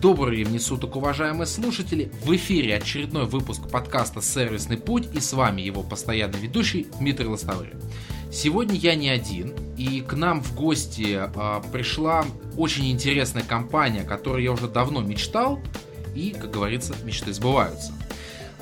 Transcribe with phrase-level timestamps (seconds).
[0.00, 2.10] Добрый времени суток, уважаемые слушатели!
[2.24, 7.78] В эфире очередной выпуск подкаста «Сервисный путь» и с вами его постоянный ведущий Дмитрий Лостоврин.
[8.32, 12.24] Сегодня я не один, и к нам в гости а, пришла
[12.56, 15.60] очень интересная компания, о которой я уже давно мечтал,
[16.14, 17.92] и, как говорится, мечты сбываются.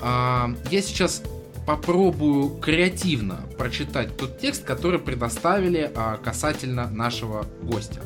[0.00, 1.22] А, я сейчас
[1.68, 8.00] попробую креативно прочитать тот текст, который предоставили а, касательно нашего гостя.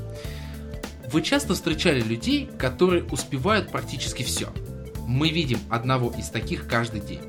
[1.13, 4.49] Вы часто встречали людей, которые успевают практически все.
[5.07, 7.21] Мы видим одного из таких каждый день.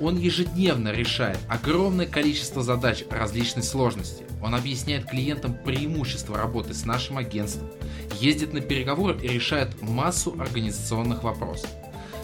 [0.00, 4.24] Он ежедневно решает огромное количество задач различной сложности.
[4.40, 7.68] Он объясняет клиентам преимущества работы с нашим агентством,
[8.20, 11.68] ездит на переговоры и решает массу организационных вопросов.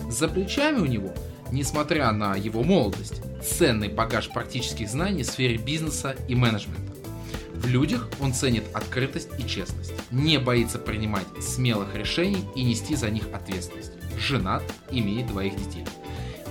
[0.08, 1.12] За плечами у него,
[1.50, 6.95] несмотря на его молодость, ценный багаж практических знаний в сфере бизнеса и менеджмента.
[7.56, 13.10] В людях он ценит открытость и честность, не боится принимать смелых решений и нести за
[13.10, 13.92] них ответственность.
[14.18, 15.84] Женат, имеет двоих детей.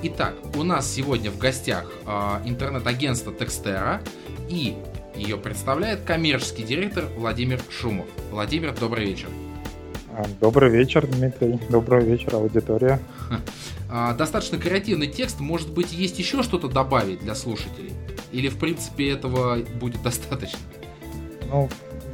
[0.04, 4.02] Итак, у нас сегодня в гостях э, интернет-агентство Текстера
[4.50, 4.76] и
[5.16, 8.08] ее представляет коммерческий директор Владимир Шумов.
[8.32, 9.30] Владимир, добрый вечер.
[10.12, 11.60] А, добрый вечер, Дмитрий.
[11.70, 13.00] Добрый вечер, аудитория.
[13.90, 15.40] А, достаточно креативный текст.
[15.40, 17.94] Может быть, есть еще что-то добавить для слушателей?
[18.32, 20.60] Или, в принципе, этого будет достаточно?
[21.50, 21.70] Ну,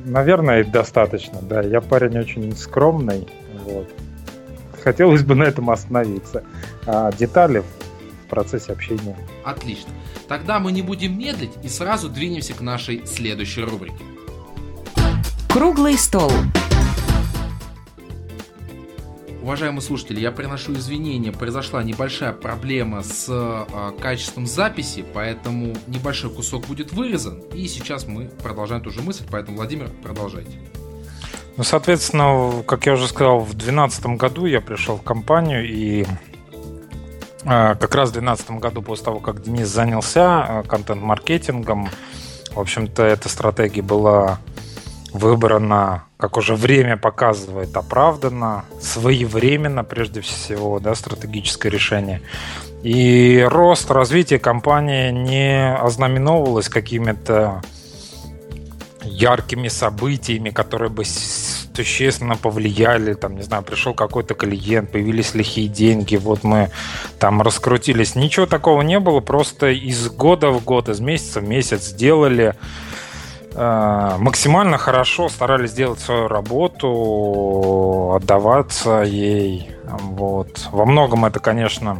[0.06, 1.62] наверное, достаточно, да.
[1.62, 3.28] Я парень очень скромный,
[3.66, 3.90] вот.
[4.84, 6.44] Хотелось бы на этом остановиться.
[6.86, 9.16] А детали в процессе общения.
[9.44, 9.92] Отлично.
[10.28, 14.04] Тогда мы не будем медлить и сразу двинемся к нашей следующей рубрике.
[15.50, 16.32] Круглый стол.
[19.42, 26.68] Уважаемые слушатели, я приношу извинения, произошла небольшая проблема с э, качеством записи, поэтому небольшой кусок
[26.68, 30.52] будет вырезан, и сейчас мы продолжаем ту же мысль, поэтому, Владимир, продолжайте.
[31.58, 36.06] Ну, соответственно, как я уже сказал, в 2012 году я пришел в компанию, и э,
[37.44, 41.90] как раз в 2012 году, после того, как Денис занялся э, контент-маркетингом,
[42.54, 44.40] в общем-то, эта стратегия была
[45.14, 52.22] выбрана, как уже время показывает, оправданно, своевременно, прежде всего, да, стратегическое решение.
[52.84, 57.62] И рост, развитие компании не ознаменовывалось какими-то
[59.04, 66.16] яркими событиями, которые бы существенно повлияли, там, не знаю, пришел какой-то клиент, появились лихие деньги,
[66.16, 66.70] вот мы
[67.20, 68.16] там раскрутились.
[68.16, 72.56] Ничего такого не было, просто из года в год, из месяца в месяц сделали
[73.54, 79.72] максимально хорошо старались сделать свою работу, отдаваться ей.
[79.86, 80.68] Вот.
[80.72, 81.98] Во многом это, конечно,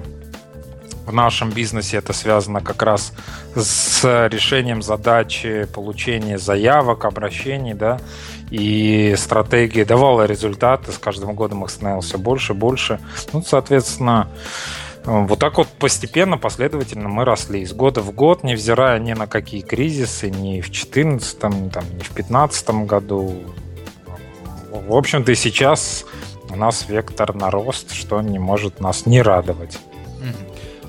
[1.06, 3.12] в нашем бизнесе это связано как раз
[3.56, 8.00] с решением задачи получения заявок, обращений, да,
[8.50, 13.00] и стратегия давала результаты, с каждым годом их становилось все больше и больше.
[13.34, 14.28] Ну, соответственно,
[15.06, 19.62] вот так вот постепенно, последовательно мы росли из года в год, невзирая ни на какие
[19.62, 23.36] кризисы, ни в 2014, там, ни в 2015 году.
[24.72, 26.06] В общем-то сейчас
[26.50, 29.80] у нас вектор на рост, что не может нас не радовать.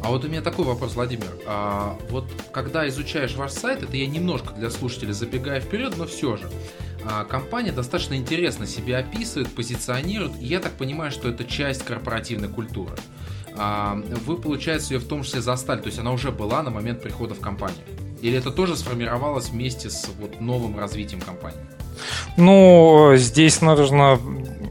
[0.02, 1.28] А вот у меня такой вопрос, Владимир.
[1.46, 6.36] А, вот когда изучаешь ваш сайт, это я немножко для слушателей забегая вперед, но все
[6.36, 6.50] же.
[7.04, 12.48] А, компания достаточно интересно себя описывает, позиционирует, и я так понимаю, что это часть корпоративной
[12.48, 12.94] культуры.
[13.56, 17.02] А, вы, получается, ее в том числе застали, то есть она уже была на момент
[17.02, 17.82] прихода в компанию?
[18.20, 21.60] Или это тоже сформировалось вместе с вот новым развитием компании?
[22.36, 24.18] Ну, здесь нужно,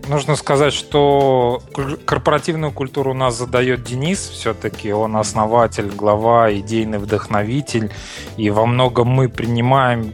[0.07, 1.61] нужно сказать, что
[2.05, 4.19] корпоративную культуру у нас задает Денис.
[4.19, 7.91] Все-таки он основатель, глава, идейный вдохновитель.
[8.37, 10.13] И во многом мы принимаем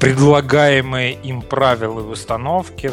[0.00, 2.90] предлагаемые им правила и установки.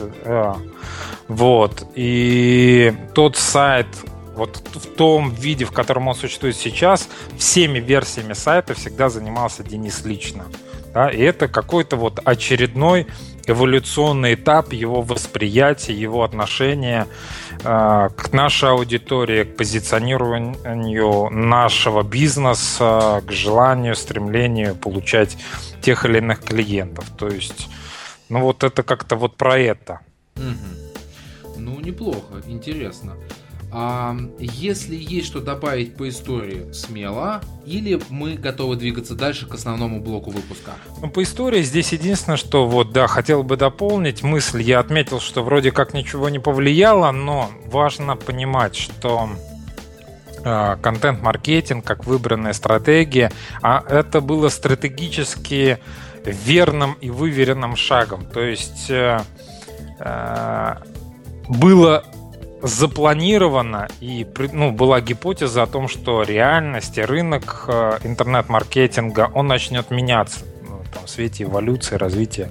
[1.27, 1.87] Вот.
[1.95, 3.87] И тот сайт,
[4.35, 10.03] вот в том виде, в котором он существует сейчас, всеми версиями сайта всегда занимался Денис
[10.05, 10.45] лично.
[10.93, 11.09] Да?
[11.09, 13.07] И это какой-то вот очередной
[13.47, 17.07] эволюционный этап его восприятия, его отношения
[17.63, 25.37] э, к нашей аудитории, к позиционированию нашего бизнеса, к желанию, стремлению получать
[25.81, 27.05] тех или иных клиентов.
[27.17, 27.67] То есть,
[28.29, 30.01] ну вот это как-то вот про это.
[30.35, 31.57] Угу.
[31.57, 33.15] Ну, неплохо, интересно.
[33.73, 40.01] А если есть что добавить по истории, смело, или мы готовы двигаться дальше к основному
[40.01, 40.71] блоку выпуска?
[41.01, 44.61] Ну, по истории здесь единственное, что вот, да, хотел бы дополнить мысль.
[44.61, 49.29] Я отметил, что вроде как ничего не повлияло, но важно понимать, что
[50.43, 53.31] а, контент-маркетинг как выбранная стратегия,
[53.61, 55.79] а это было стратегически
[56.25, 58.25] верным и выверенным шагом.
[58.25, 59.21] То есть э,
[59.99, 60.75] э,
[61.47, 62.03] было
[62.61, 69.91] запланировано и ну, была гипотеза о том, что реальность и рынок э, интернет-маркетинга, он начнет
[69.91, 72.49] меняться ну, там, в свете эволюции, развития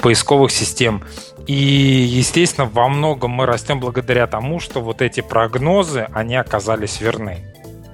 [0.00, 1.02] поисковых систем.
[1.46, 7.44] И, естественно, во многом мы растем благодаря тому, что вот эти прогнозы, они оказались верны.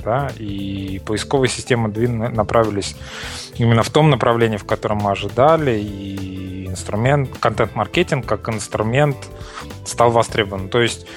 [0.07, 0.31] Да?
[0.39, 2.95] И поисковые системы направились
[3.57, 9.17] именно в том направлении, в котором мы ожидали, и инструмент, контент-маркетинг как инструмент
[9.85, 10.69] стал востребован.
[10.69, 11.09] То есть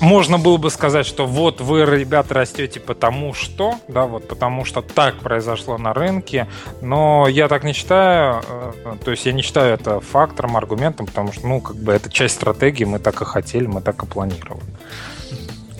[0.00, 4.80] можно было бы сказать, что вот вы, ребята, растете потому что, да, вот потому что
[4.80, 6.46] так произошло на рынке,
[6.80, 11.32] но я так не считаю, э, то есть я не считаю это фактором, аргументом, потому
[11.32, 14.62] что, ну, как бы это часть стратегии, мы так и хотели, мы так и планировали.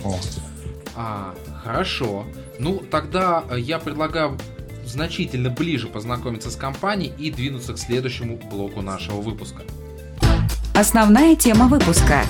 [0.02, 0.41] Вот.
[0.94, 2.24] А, хорошо.
[2.58, 4.38] Ну, тогда э, я предлагаю
[4.84, 9.62] значительно ближе познакомиться с компанией и двинуться к следующему блоку нашего выпуска.
[10.74, 12.22] Основная тема выпуска.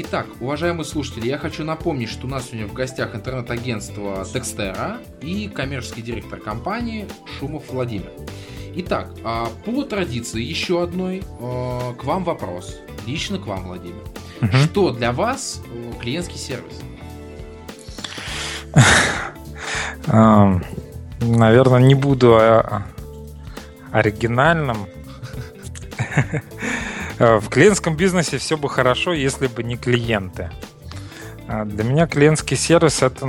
[0.00, 5.48] Итак, уважаемые слушатели, я хочу напомнить, что у нас сегодня в гостях интернет-агентство Декстера и
[5.48, 7.08] коммерческий директор компании
[7.38, 8.12] Шумов Владимир.
[8.76, 12.76] Итак, а, по традиции еще одной а, к вам вопрос.
[13.08, 14.04] Лично к вам, Владимир.
[14.40, 14.56] Угу.
[14.64, 16.80] Что для вас э, клиентский сервис?
[21.20, 22.38] Наверное, не буду
[23.92, 24.86] оригинальным.
[27.20, 30.52] Э, в клиентском бизнесе все бы хорошо, если бы не клиенты.
[31.48, 33.26] А для меня клиентский сервис это,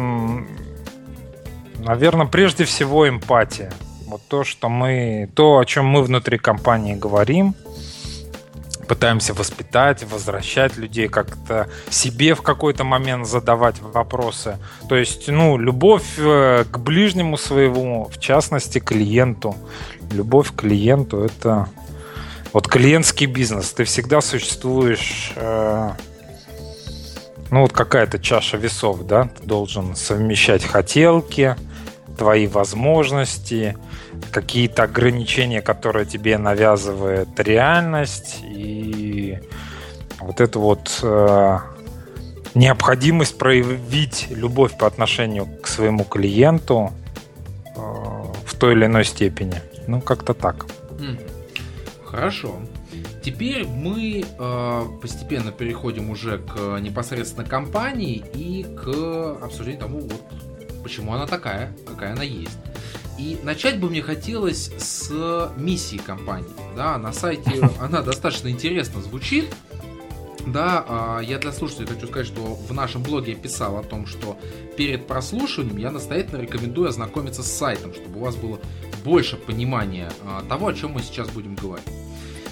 [1.80, 3.72] наверное, прежде всего эмпатия.
[4.06, 7.56] Вот то, что мы, то, о чем мы внутри компании говорим,
[8.90, 14.58] пытаемся воспитать, возвращать людей, как-то себе в какой-то момент задавать вопросы.
[14.90, 19.56] То есть, ну, любовь э, к ближнему своему, в частности, клиенту.
[20.12, 21.70] Любовь к клиенту– это
[22.52, 23.72] вот клиентский бизнес.
[23.72, 25.34] Ты всегда существуешь...
[25.36, 25.92] Э,
[27.52, 29.30] ну, вот какая-то чаша весов, да?
[29.40, 31.56] Ты должен совмещать хотелки,
[32.18, 33.78] твои возможности,
[34.32, 39.40] какие-то ограничения, которые тебе навязывает реальность, и
[40.20, 41.58] вот это вот э,
[42.54, 46.92] необходимость проявить любовь по отношению к своему клиенту
[47.66, 47.80] э,
[48.46, 49.62] в той или иной степени.
[49.88, 50.66] Ну, как-то так.
[52.06, 52.60] Хорошо.
[53.24, 60.24] Теперь мы э, постепенно переходим уже к непосредственно компании и к обсуждению тому, вот,
[60.84, 62.58] почему она такая, какая она есть.
[63.20, 65.12] И начать бы мне хотелось с
[65.58, 66.50] миссии компании.
[66.76, 69.54] Да, на сайте она достаточно интересно звучит.
[70.48, 74.08] Да, а, я для слушателей хочу сказать, что в нашем блоге я писал о том,
[74.08, 74.38] что
[74.78, 78.58] перед прослушиванием я настоятельно рекомендую ознакомиться с сайтом, чтобы у вас было
[79.04, 81.86] больше понимания а, того, о чем мы сейчас будем говорить.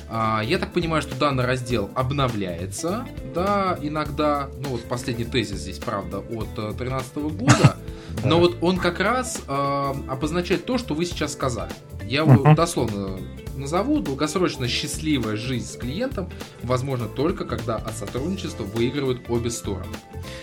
[0.10, 3.06] А, я так понимаю, что данный раздел обновляется,
[3.36, 7.78] да, иногда, ну вот последний тезис здесь, правда, от 2013 э, года,
[8.24, 11.72] но вот он как раз э, обозначает то, что вы сейчас сказали.
[12.04, 13.20] Я его дословно
[13.58, 14.00] назову.
[14.00, 16.30] Долгосрочно счастливая жизнь с клиентом
[16.64, 19.96] возможно только когда от сотрудничества выигрывают обе стороны.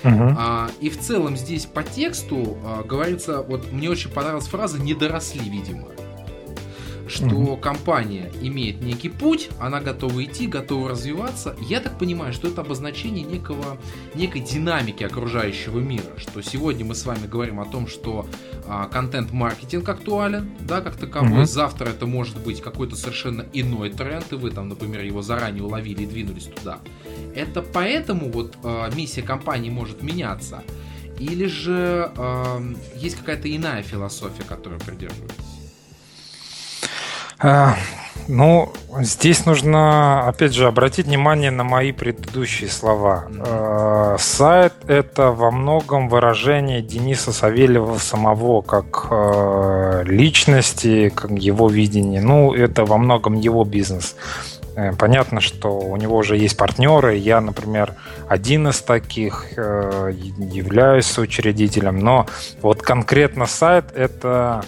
[0.02, 0.34] Uh-huh.
[0.36, 4.94] А, и в целом здесь по тексту а, говорится, вот мне очень понравилась фраза «не
[4.94, 5.88] доросли, видимо»
[7.06, 7.60] что mm-hmm.
[7.60, 11.56] компания имеет некий путь, она готова идти, готова развиваться.
[11.60, 13.78] Я так понимаю, что это обозначение некого,
[14.14, 18.26] некой динамики окружающего мира, что сегодня мы с вами говорим о том, что
[18.66, 21.42] а, контент-маркетинг актуален, да, как таковой.
[21.42, 21.46] Mm-hmm.
[21.46, 26.02] Завтра это может быть какой-то совершенно иной тренд, и вы там, например, его заранее уловили
[26.02, 26.78] и двинулись туда.
[27.34, 30.62] Это поэтому вот а, миссия компании может меняться.
[31.18, 35.53] Или же э, есть какая-то иная философия, которую придерживаетесь?
[37.38, 37.74] А,
[38.28, 43.24] ну, здесь нужно, опять же, обратить внимание на мои предыдущие слова.
[43.40, 52.20] А, сайт— это во многом выражение Дениса Савельева самого как а, личности, как его видение.
[52.20, 54.16] Ну, это во многом его бизнес.
[54.76, 57.16] Э, понятно, что у него уже есть партнеры.
[57.16, 57.94] Я, например,
[58.28, 62.00] один из таких, э, являюсь соучредителем.
[62.00, 62.26] Но
[62.60, 64.64] вот конкретно сайт— это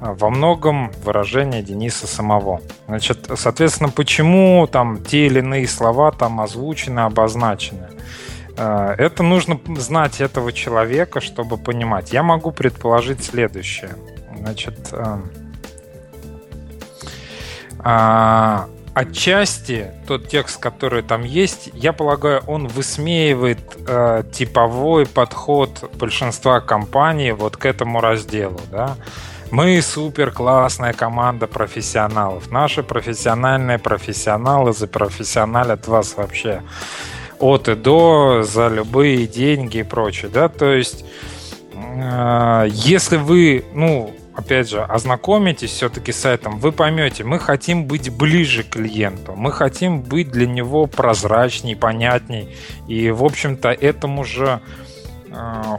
[0.00, 2.60] во многом выражение Дениса самого.
[2.86, 7.88] Значит, соответственно, почему там те или иные слова там озвучены, обозначены?
[8.56, 12.12] А, это нужно знать этого человека, чтобы понимать.
[12.12, 13.90] Я могу предположить следующее.
[14.36, 14.92] Значит,
[17.80, 26.60] а, отчасти тот текст, который там есть, я полагаю, он высмеивает э, типовой подход большинства
[26.60, 28.96] компаний вот к этому разделу, да.
[29.50, 32.50] Мы супер классная команда профессионалов.
[32.50, 36.62] Наши профессиональные профессионалы запрофессионалят вас вообще
[37.38, 41.04] от и до за любые деньги и прочее, да, то есть
[41.72, 48.10] э, если вы, ну, опять же, ознакомитесь все-таки с сайтом, вы поймете, мы хотим быть
[48.10, 52.54] ближе к клиенту, мы хотим быть для него прозрачней, понятней,
[52.86, 54.60] и, в общем-то, этому же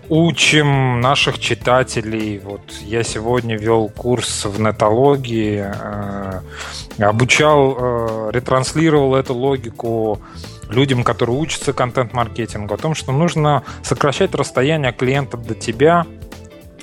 [0.10, 2.40] учим наших читателей.
[2.40, 6.42] Вот я сегодня вел курс в нетологии, э,
[7.04, 10.20] обучал, ретранслировал эту логику
[10.70, 16.06] людям, которые учатся контент-маркетингу, о том, что нужно сокращать расстояние клиента до тебя,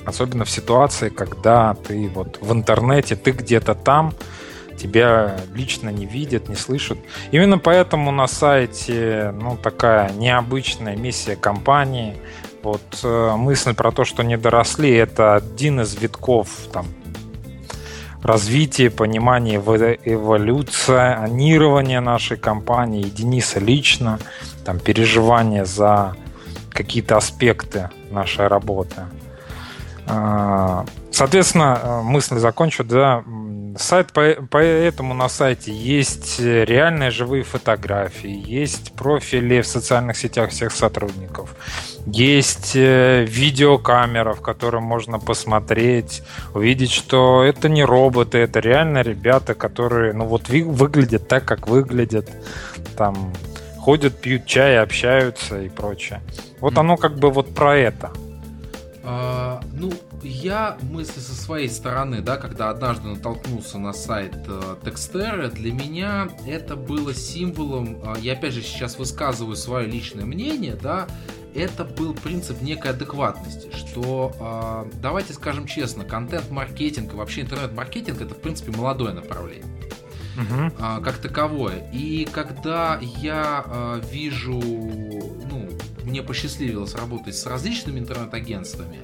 [0.05, 4.13] особенно в ситуации, когда ты вот в интернете, ты где-то там,
[4.77, 6.97] тебя лично не видят, не слышат.
[7.31, 12.15] Именно поэтому на сайте ну, такая необычная миссия компании.
[12.67, 16.87] Вот э, мысль про то, что не доросли, это один из витков там,
[18.21, 24.19] развитие, понимание, эволюционирование нашей компании, и Дениса лично,
[24.65, 26.17] там, переживание за
[26.69, 29.03] какие-то аспекты нашей работы.
[30.05, 33.23] А, соответственно, мысль закончу, да,
[33.77, 41.55] сайт, поэтому на сайте есть реальные живые фотографии, есть профили в социальных сетях всех сотрудников,
[42.05, 49.53] есть э, видеокамера, в которой можно посмотреть, увидеть, что это не роботы, это реально ребята,
[49.53, 52.29] которые, ну вот выглядят так, как выглядят,
[52.97, 53.33] там
[53.79, 56.21] ходят, пьют чай, общаются и прочее.
[56.59, 58.11] Вот оно как бы вот про это.
[59.09, 59.89] А, ну,
[60.21, 66.27] я мысли со своей стороны, да, когда однажды натолкнулся на сайт э, Текстера, для меня
[66.45, 71.07] это было символом, э, я опять же сейчас высказываю свое личное мнение, да,
[71.55, 78.35] это был принцип некой адекватности, что э, давайте скажем честно, контент-маркетинг и вообще интернет-маркетинг это
[78.35, 79.63] в принципе молодое направление.
[80.35, 80.75] Uh-huh.
[80.79, 81.89] А, как таковое.
[81.93, 84.61] И когда я вижу,
[86.07, 88.99] мне посчастливилось работать с различными интернет-агентствами,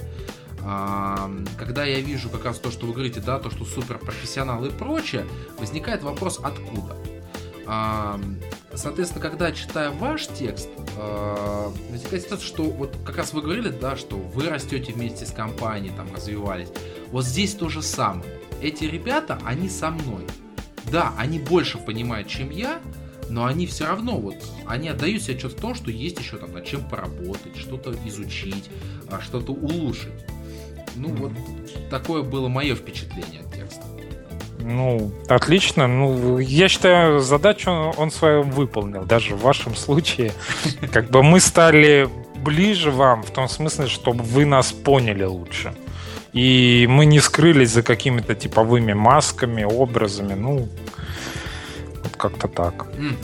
[1.57, 4.71] когда я вижу как раз то, что вы говорите, да, то, что супер профессионалы и
[4.71, 5.25] прочее,
[5.59, 6.95] возникает вопрос, откуда?
[8.73, 13.95] Соответственно, когда читаю ваш текст, а, возникает ситуация, что вот как раз вы говорили, да,
[13.95, 16.69] что вы растете вместе с компанией, там развивались.
[17.11, 18.25] Вот здесь то же самое.
[18.61, 20.25] Эти ребята, они со мной.
[20.91, 22.81] Да, они больше понимают, чем я,
[23.29, 26.53] но они все равно вот, они отдают себе отчет в том, что есть еще там
[26.53, 28.69] над чем поработать, что-то изучить,
[29.09, 30.11] а, что-то улучшить.
[30.95, 31.17] Ну, mm-hmm.
[31.17, 33.83] вот такое было мое впечатление от текста.
[34.59, 35.87] Ну, отлично.
[35.87, 39.03] Ну, я считаю, задачу он свою выполнил.
[39.03, 40.31] Даже в вашем случае.
[40.91, 45.73] Как бы мы стали ближе вам в том смысле, чтобы вы нас поняли лучше.
[46.33, 50.33] И мы не скрылись за какими-то типовыми масками, образами.
[50.33, 50.67] Ну,
[52.23, 52.87] как-то так.
[52.95, 53.15] Mm-hmm.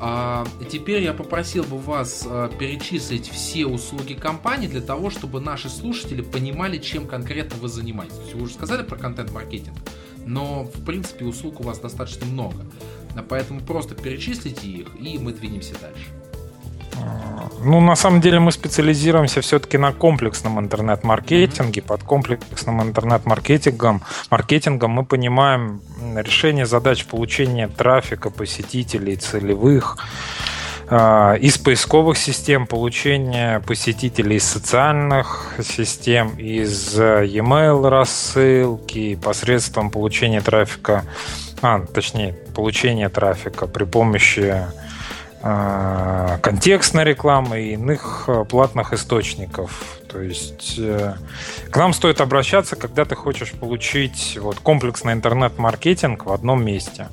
[0.00, 5.70] А, теперь я попросил бы вас а, перечислить все услуги компании для того, чтобы наши
[5.70, 8.34] слушатели понимали, чем конкретно вы занимаетесь.
[8.34, 9.76] Вы уже сказали про контент-маркетинг,
[10.26, 12.66] но в принципе услуг у вас достаточно много.
[13.28, 16.04] Поэтому просто перечислите их, и мы двинемся дальше.
[17.60, 21.82] Ну, на самом деле мы специализируемся все-таки на комплексном интернет-маркетинге.
[21.82, 25.80] Под комплексным интернет-маркетингом маркетингом мы понимаем
[26.14, 29.98] решение задач получения трафика посетителей целевых,
[30.88, 41.04] а, из поисковых систем, получения посетителей из социальных систем, из e-mail рассылки, посредством получения трафика,
[41.60, 44.66] а, точнее, получения трафика при помощи Э,
[45.40, 49.98] контекстной рекламы и иных э, платных источников.
[50.10, 51.14] То есть э,
[51.70, 57.08] к нам стоит обращаться, когда ты хочешь получить вот, комплексный интернет-маркетинг в одном месте.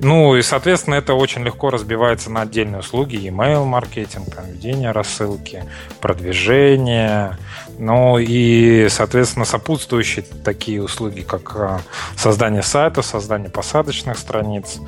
[0.00, 5.64] Ну и, соответственно, это очень легко разбивается на отдельные услуги, email маркетинг, там, ведение рассылки,
[6.00, 7.36] продвижение,
[7.78, 11.82] ну и, соответственно, сопутствующие такие услуги, как
[12.16, 14.78] создание сайта, создание посадочных страниц,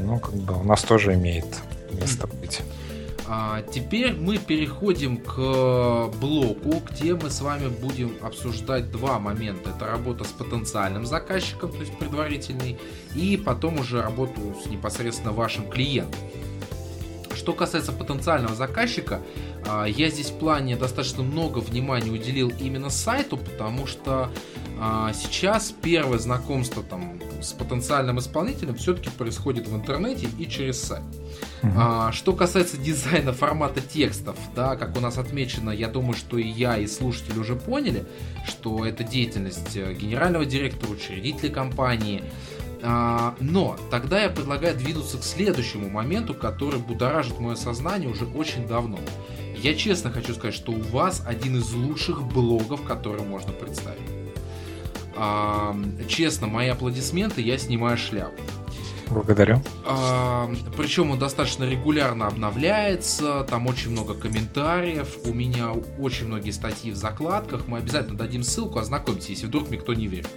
[0.00, 1.46] ну, как бы у нас тоже имеет
[1.92, 2.62] место быть.
[3.34, 9.70] А теперь мы переходим к блоку, где мы с вами будем обсуждать два момента.
[9.70, 12.78] Это работа с потенциальным заказчиком, то есть предварительный,
[13.14, 16.20] и потом уже работу с непосредственно вашим клиентом.
[17.34, 19.20] Что касается потенциального заказчика,
[19.66, 24.30] а, я здесь в плане достаточно много внимания уделил именно сайту, потому что
[24.84, 31.04] а, сейчас первое знакомство там с потенциальным исполнителем все-таки происходит в интернете и через сайт.
[31.62, 31.72] Uh-huh.
[31.76, 36.48] А, что касается дизайна формата текстов, да, как у нас отмечено, я думаю, что и
[36.48, 38.04] я, и слушатели уже поняли,
[38.44, 42.24] что это деятельность э, генерального директора, учредителя компании.
[42.82, 48.66] А, но тогда я предлагаю двинуться к следующему моменту, который будоражит мое сознание уже очень
[48.66, 48.98] давно.
[49.56, 54.11] Я честно хочу сказать, что у вас один из лучших блогов, который можно представить.
[55.16, 55.76] А,
[56.08, 58.40] честно, мои аплодисменты, я снимаю шляпу.
[59.12, 59.60] Благодарю.
[59.84, 66.90] А, причем он достаточно регулярно обновляется, там очень много комментариев, у меня очень многие статьи
[66.90, 70.30] в закладках, мы обязательно дадим ссылку, ознакомьтесь, если вдруг мне кто не верит.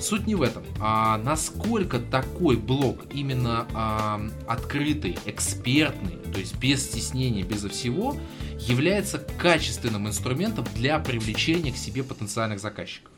[0.00, 6.84] Суть не в этом, а насколько такой блог именно а, открытый, экспертный, то есть без
[6.84, 8.16] стеснения, безо всего,
[8.58, 13.10] является качественным инструментом для привлечения к себе потенциальных заказчиков.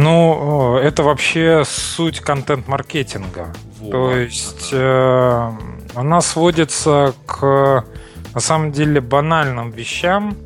[0.00, 3.52] Ну, это вообще суть контент-маркетинга.
[3.80, 3.90] Вот.
[3.90, 5.52] То есть э,
[5.96, 7.84] она сводится к,
[8.32, 10.36] на самом деле, банальным вещам.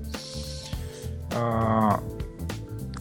[1.35, 1.90] Э,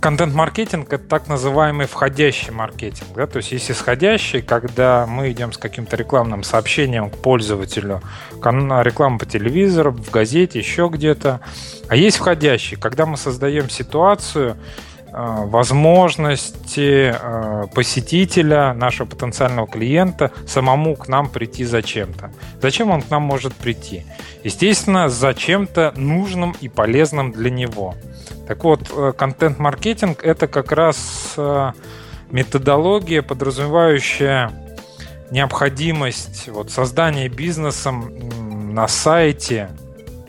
[0.02, 3.08] контент-маркетинг это так называемый входящий маркетинг.
[3.16, 3.28] Да?
[3.28, 8.02] То есть есть исходящий, когда мы идем с каким-то рекламным сообщением к пользователю,
[8.36, 11.40] реклама по телевизору, в газете, еще где-то.
[11.88, 20.96] А есть входящий, когда мы создаем ситуацию, Э, возможности э, посетителя, нашего потенциального клиента, самому
[20.96, 22.32] к нам прийти зачем-то.
[22.62, 24.06] Зачем он к нам может прийти?
[24.44, 27.96] Естественно, за чем-то нужным и полезным для него.
[28.48, 31.36] Так вот, э, контент-маркетинг– это как раз
[32.30, 34.52] методология, подразумевающая
[35.30, 39.70] необходимость вот, создания бизнесом на сайте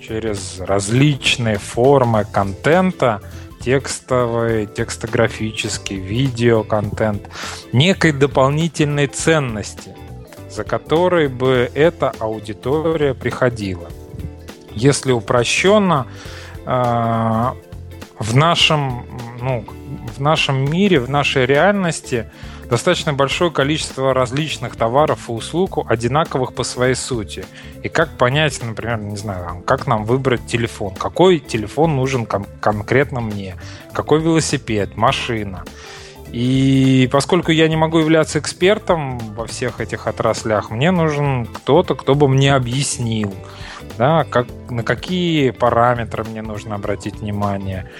[0.01, 3.21] через различные формы контента–
[3.65, 7.29] текстовый, текстографический, видеоконтент,
[7.73, 9.95] некой дополнительной ценности,
[10.51, 13.89] за которой бы эта аудитория приходила.
[14.75, 16.07] Если упрощенно,
[16.67, 17.53] э,
[18.19, 19.05] в нашем,
[19.41, 19.65] ну,
[20.17, 22.31] в нашем мире, в нашей реальности
[22.73, 27.45] достаточно большое количество различных товаров и услуг, одинаковых по своей сути.
[27.83, 33.21] И как понять, например, не знаю, как нам выбрать телефон, какой телефон нужен кон- конкретно
[33.21, 33.57] мне,
[33.93, 35.65] какой велосипед, машина.
[36.29, 42.15] И поскольку я не могу являться экспертом во всех этих отраслях, мне нужен кто-то, кто
[42.15, 43.35] бы мне объяснил,
[43.99, 47.91] да, как, на какие параметры мне нужно обратить внимание,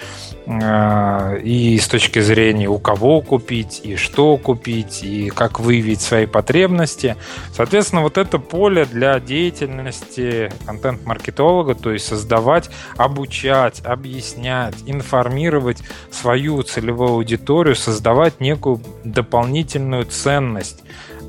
[0.47, 7.17] и с точки зрения у кого купить, и что купить, и как выявить свои потребности.
[7.55, 17.11] Соответственно, вот это поле для деятельности контент-маркетолога, то есть создавать, обучать, объяснять, информировать свою целевую
[17.11, 20.83] аудиторию, создавать некую дополнительную ценность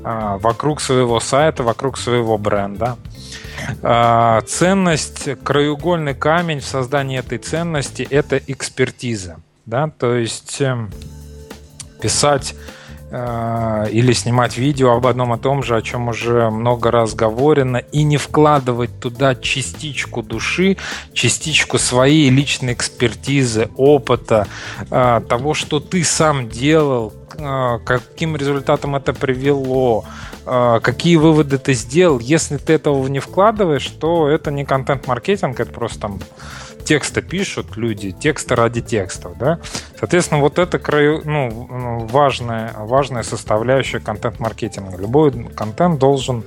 [0.04, 2.96] э, вокруг своего сайта, вокруг своего бренда.
[3.82, 9.36] А, ценность, краеугольный камень в создании этой ценности– это экспертиза.
[9.66, 9.90] Да?
[9.98, 10.90] То есть эм,
[12.00, 12.54] писать
[13.10, 17.78] э, или снимать видео об одном и том же, о чем уже много раз говорено,
[17.78, 20.76] и не вкладывать туда частичку души,
[21.12, 24.46] частичку своей личной экспертизы, опыта,
[24.90, 30.04] э, того, что ты сам делал, э, каким результатом это привело,
[30.44, 32.18] какие выводы ты сделал.
[32.18, 36.20] Если ты этого не вкладываешь, то это не контент-маркетинг, это просто там
[36.84, 39.58] тексты пишут люди, тексты ради текстов, да.
[39.98, 44.96] Соответственно, вот это краю, ну, ну, важная, важная составляющая контент-маркетинга.
[44.98, 46.44] Любой контент должен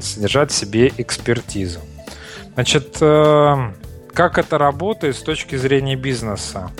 [0.00, 1.80] содержать в себе экспертизу.
[2.54, 3.54] Значит, э,
[4.12, 6.70] как это работает с точки зрения бизнеса?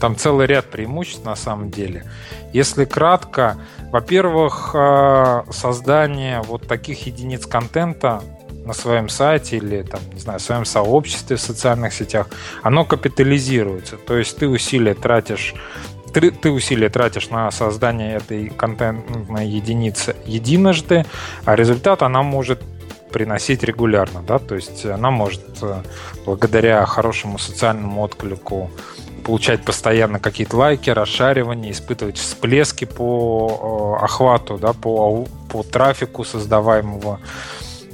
[0.00, 2.04] Там целый ряд преимуществ на самом деле.
[2.52, 3.56] Если кратко,
[3.90, 8.22] во-первых, э, создание вот таких единиц контента
[8.64, 12.28] на своем сайте или там, не знаю, в своем сообществе в социальных сетях,
[12.62, 13.96] оно капитализируется.
[13.96, 15.54] То есть ты усилия тратишь
[16.12, 21.04] ты, усилия тратишь на создание этой контентной единицы единожды,
[21.44, 22.62] а результат она может
[23.12, 25.82] приносить регулярно, да, то есть она может э,
[26.24, 28.70] благодаря хорошему социальному отклику
[29.18, 37.20] получать постоянно какие-то лайки, расшаривания, испытывать всплески по э, охвату, да, по, по трафику создаваемого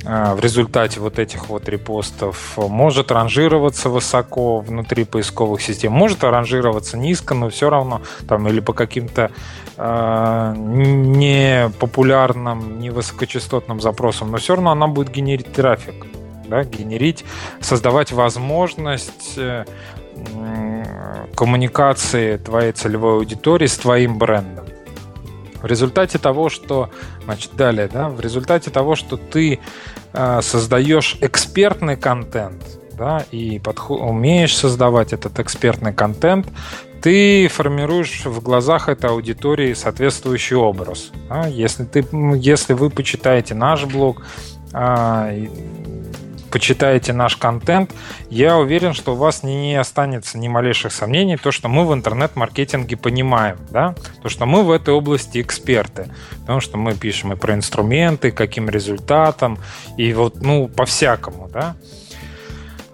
[0.05, 2.57] э, в результате вот этих вот репостов.
[2.57, 8.73] Может ранжироваться высоко внутри поисковых систем, может ранжироваться низко, но все равно там или по
[8.73, 9.31] каким-то
[9.77, 16.07] э, не популярным, не высокочастотным запросам, но все равно она будет генерить трафик,
[16.49, 17.25] да, генерить,
[17.61, 19.39] создавать возможность
[21.35, 24.67] коммуникации твоей целевой аудитории с твоим брендом.
[25.63, 26.91] В результате того, что,
[27.25, 29.61] значит, далее, да, в результате того, что ты
[30.13, 36.47] э, создаешь экспертный контент, да, и подход, умеешь создавать этот экспертный контент,
[37.01, 41.13] ты формируешь в глазах этой аудитории соответствующий образ.
[41.29, 41.47] Да?
[41.47, 42.07] Если, ты,
[42.37, 44.23] если вы почитаете наш блог,
[44.73, 45.31] а,
[46.55, 47.93] почитаете наш контент,
[48.31, 52.97] я уверен, что у вас не останется ни малейших сомнений, то, что мы в интернет-маркетинге
[52.97, 56.07] понимаем, да, то, что мы в этой области эксперты,
[56.43, 59.59] потому что мы пишем и про инструменты, каким результатом,
[59.97, 61.75] и вот, ну, по-всякому, да.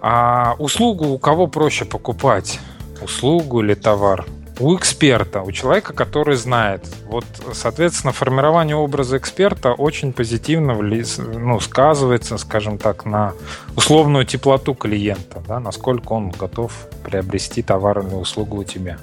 [0.01, 2.59] А услугу у кого проще покупать?
[2.99, 4.25] Услугу или товар?
[4.61, 6.85] У эксперта, у человека, который знает.
[7.05, 13.33] Вот, соответственно, формирование образа эксперта очень позитивно ну, сказывается, скажем так, на
[13.75, 16.71] условную теплоту клиента, да, насколько он готов
[17.03, 18.97] приобрести товар или услугу у тебя.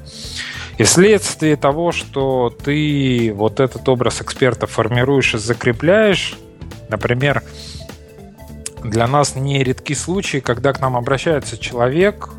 [0.78, 6.38] И вследствие того, что ты вот этот образ эксперта формируешь и закрепляешь,
[6.88, 7.42] например,
[8.84, 12.30] для нас не редки случаи, когда к нам обращается человек,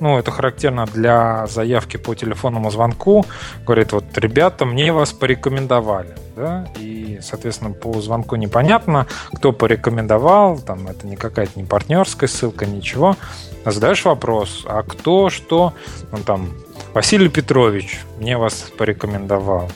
[0.00, 3.24] ну, это характерно для заявки по телефонному звонку.
[3.64, 6.14] Говорит, вот, ребята, мне вас порекомендовали.
[6.36, 6.68] Да?
[6.78, 13.16] И, соответственно, по звонку непонятно, кто порекомендовал, там, это не какая-то не партнерская ссылка, ничего.
[13.64, 15.74] Задаешь вопрос, а кто, что,
[16.12, 16.50] ну, там,
[16.94, 19.70] Василий Петрович мне вас порекомендовал.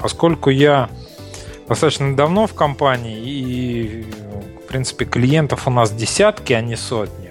[0.00, 0.88] Поскольку я
[1.68, 4.06] достаточно давно в компании, и,
[4.64, 7.29] в принципе, клиентов у нас десятки, а не сотни,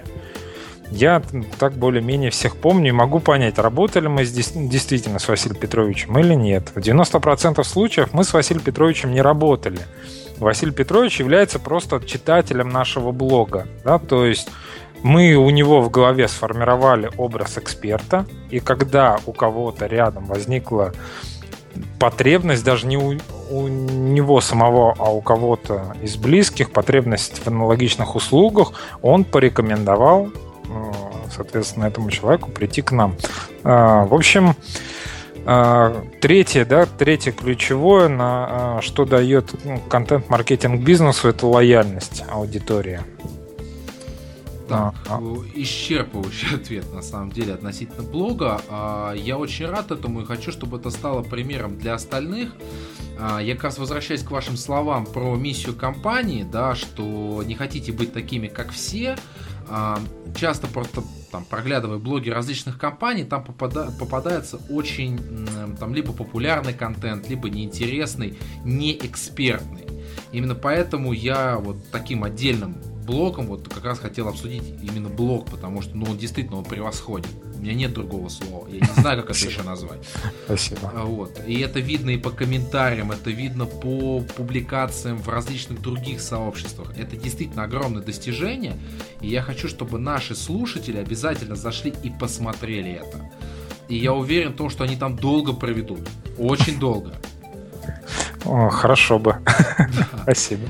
[0.90, 1.22] я
[1.58, 6.70] так более-менее всех помню и могу понять, работали мы действительно с Василием Петровичем или нет.
[6.74, 9.78] В 90% случаев мы с Василием Петровичем не работали.
[10.38, 13.66] Василий Петрович является просто читателем нашего блога.
[13.84, 13.98] Да?
[13.98, 14.48] То есть
[15.02, 20.92] мы у него в голове сформировали образ эксперта, и когда у кого-то рядом возникла
[21.98, 23.18] потребность, даже не у,
[23.50, 28.72] у него самого, а у кого-то из близких, потребность в аналогичных услугах,
[29.02, 30.30] он порекомендовал
[31.34, 33.16] соответственно, этому человеку прийти к нам.
[33.64, 34.54] А, в общем,
[35.46, 43.00] а, Третье, да, третье ключевое, на а, что дает ну, контент-маркетинг бизнесу, это лояльность аудитории.
[44.68, 44.94] Так,
[45.54, 48.60] исчерпывающий ответ на самом деле относительно блога.
[49.16, 52.52] Я очень рад этому и хочу, чтобы это стало примером для остальных.
[53.40, 58.12] Я как раз возвращаюсь к вашим словам про миссию компании, да, что не хотите быть
[58.12, 59.18] такими, как все, а,
[60.34, 65.18] часто просто там проглядывая блоги различных компаний, там попада- попадается очень
[65.78, 69.86] там либо популярный контент, либо неинтересный, неэкспертный.
[70.32, 72.76] Именно поэтому я вот таким отдельным
[73.10, 77.28] блоком вот как раз хотел обсудить именно блок, потому что ну, он действительно он превосходен.
[77.56, 78.66] У меня нет другого слова.
[78.68, 79.98] Я не знаю, как это еще назвать.
[80.44, 80.92] Спасибо.
[80.94, 81.40] А, вот.
[81.46, 86.96] И это видно и по комментариям, это видно по публикациям в различных других сообществах.
[86.96, 88.78] Это действительно огромное достижение.
[89.20, 93.30] И я хочу, чтобы наши слушатели обязательно зашли и посмотрели это.
[93.88, 96.08] И я уверен в том, что они там долго проведут.
[96.38, 97.12] Очень долго.
[98.44, 99.36] О, хорошо бы.
[100.22, 100.68] Спасибо.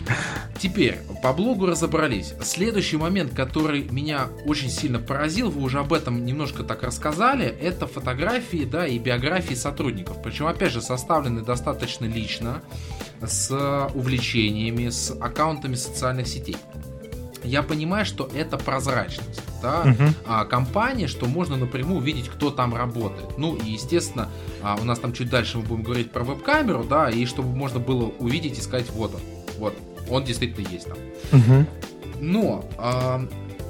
[0.60, 2.34] Теперь, по блогу разобрались.
[2.42, 7.86] Следующий момент, который меня очень сильно поразил, вы уже об этом немножко так рассказали, это
[7.86, 10.22] фотографии, да, и биографии сотрудников.
[10.22, 12.62] Причем, опять же, составлены достаточно лично,
[13.22, 13.50] с
[13.94, 16.56] увлечениями, с аккаунтами социальных сетей
[17.42, 20.14] я понимаю, что это прозрачность да, uh-huh.
[20.26, 23.38] а, компании, что можно напрямую увидеть, кто там работает.
[23.38, 24.28] Ну и, естественно,
[24.62, 27.80] а, у нас там чуть дальше мы будем говорить про веб-камеру, да, и чтобы можно
[27.80, 29.20] было увидеть и сказать, вот он,
[29.58, 29.74] вот,
[30.10, 30.98] он действительно есть там.
[31.32, 31.66] Uh-huh.
[32.20, 33.26] Но а,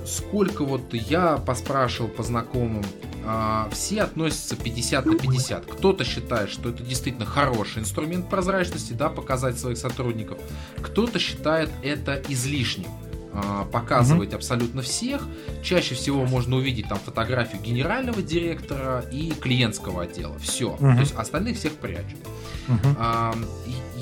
[0.06, 2.84] сколько вот я поспрашивал по знакомым,
[3.24, 5.66] а, все относятся 50 на 50.
[5.66, 10.38] Кто-то считает, что это действительно хороший инструмент прозрачности, да, показать своих сотрудников.
[10.80, 12.88] Кто-то считает это излишним.
[13.32, 14.36] А, показывать mm-hmm.
[14.36, 15.22] абсолютно всех.
[15.62, 20.36] Чаще всего можно увидеть там фотографию генерального директора и клиентского отдела.
[20.40, 20.76] Все.
[20.80, 20.94] Mm-hmm.
[20.94, 22.18] То есть остальных всех прячут.
[22.66, 22.96] Mm-hmm.
[22.98, 23.34] А,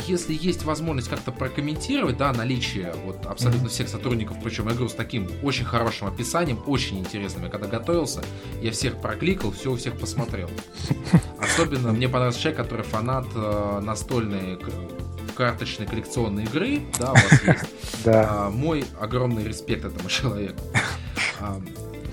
[0.06, 5.28] если есть возможность как-то прокомментировать, да, наличие вот абсолютно всех сотрудников, причем говорю с таким
[5.42, 7.44] очень хорошим описанием, очень интересным.
[7.44, 8.22] Я когда готовился,
[8.62, 10.50] я всех прокликал, все у всех посмотрел.
[11.40, 14.58] Особенно мне понравился человек, который фанат э, настольной
[15.36, 17.64] карточной коллекционной игры, да, у вас есть.
[18.04, 18.28] Да.
[18.30, 20.60] А, мой огромный респект этому человеку.
[21.40, 21.60] А,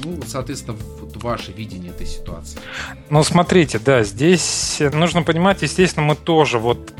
[0.04, 2.60] ну, соответственно, вот ваше видение этой ситуации.
[3.10, 6.94] Ну, смотрите, да, здесь нужно понимать, естественно, мы тоже вот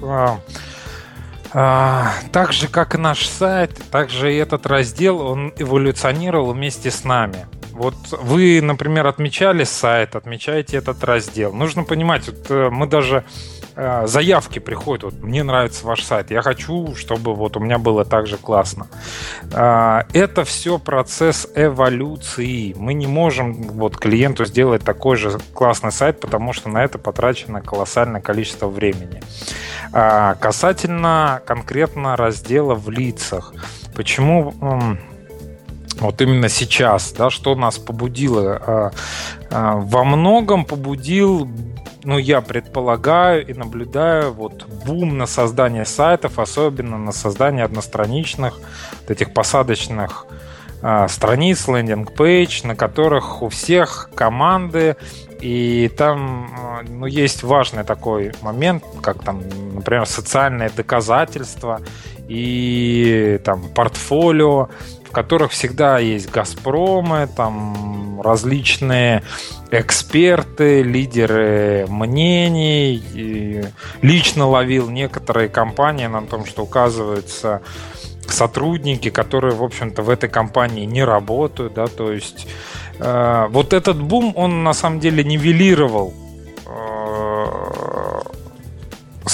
[1.58, 6.92] а, так же, как и наш сайт, так же и этот раздел, он эволюционировал вместе
[6.92, 7.48] с нами.
[7.72, 11.54] Вот вы, например, отмечали сайт, отмечаете этот раздел.
[11.54, 13.24] Нужно понимать, вот э, мы даже
[13.76, 18.06] э, заявки приходят, вот мне нравится ваш сайт, я хочу, чтобы вот у меня было
[18.06, 18.88] так же классно.
[19.52, 22.74] Э, это все процесс эволюции.
[22.78, 27.62] Мы не можем вот клиенту сделать такой же классный сайт, потому что на это потрачено
[27.62, 29.22] колоссальное количество времени.
[29.94, 33.54] Э, касательно конкретно раздела в лицах.
[33.96, 34.54] Почему
[36.00, 38.92] вот именно сейчас, да, что нас побудило?
[39.50, 41.48] Во многом побудил
[42.06, 48.60] ну, я предполагаю и наблюдаю вот бум на создание сайтов, особенно на создание одностраничных,
[49.02, 50.26] вот этих посадочных
[50.82, 54.96] э, страниц, лендинг-пейдж, на которых у всех команды,
[55.42, 61.82] и там а, ну, есть важный такой момент, как там, например, социальные доказательства
[62.28, 64.70] и там портфолио,
[65.16, 69.24] которых всегда есть Газпромы, там различные
[69.72, 73.02] эксперты, лидеры мнений.
[73.14, 73.64] И
[74.02, 77.62] лично ловил некоторые компании на том, что указываются
[78.28, 82.46] сотрудники, которые, в общем-то, в этой компании не работают, да, то есть
[83.00, 86.14] э, вот этот бум, он на самом деле нивелировал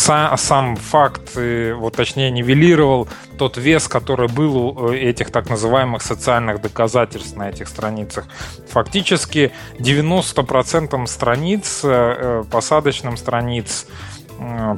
[0.01, 6.01] сам, сам факт, вот точнее нивелировал тот вес, который был у э, этих так называемых
[6.01, 8.25] социальных доказательств на этих страницах.
[8.69, 13.87] Фактически 90% страниц, э, посадочным страниц,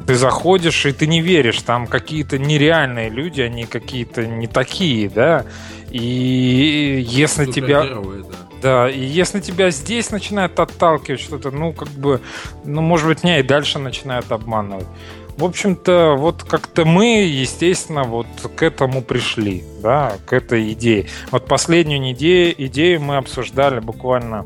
[0.08, 5.46] ты заходишь и ты не веришь, там какие-то нереальные люди, они какие-то не такие, да,
[5.90, 7.84] и если тебя...
[7.84, 8.53] Да.
[8.64, 12.22] Да, и если тебя здесь начинают отталкивать что-то, ну, как бы,
[12.64, 14.88] ну, может быть, меня и дальше начинают обманывать.
[15.36, 21.08] В общем-то, вот как-то мы, естественно, вот к этому пришли, да, к этой идее.
[21.30, 24.46] Вот последнюю неделю, идею мы обсуждали буквально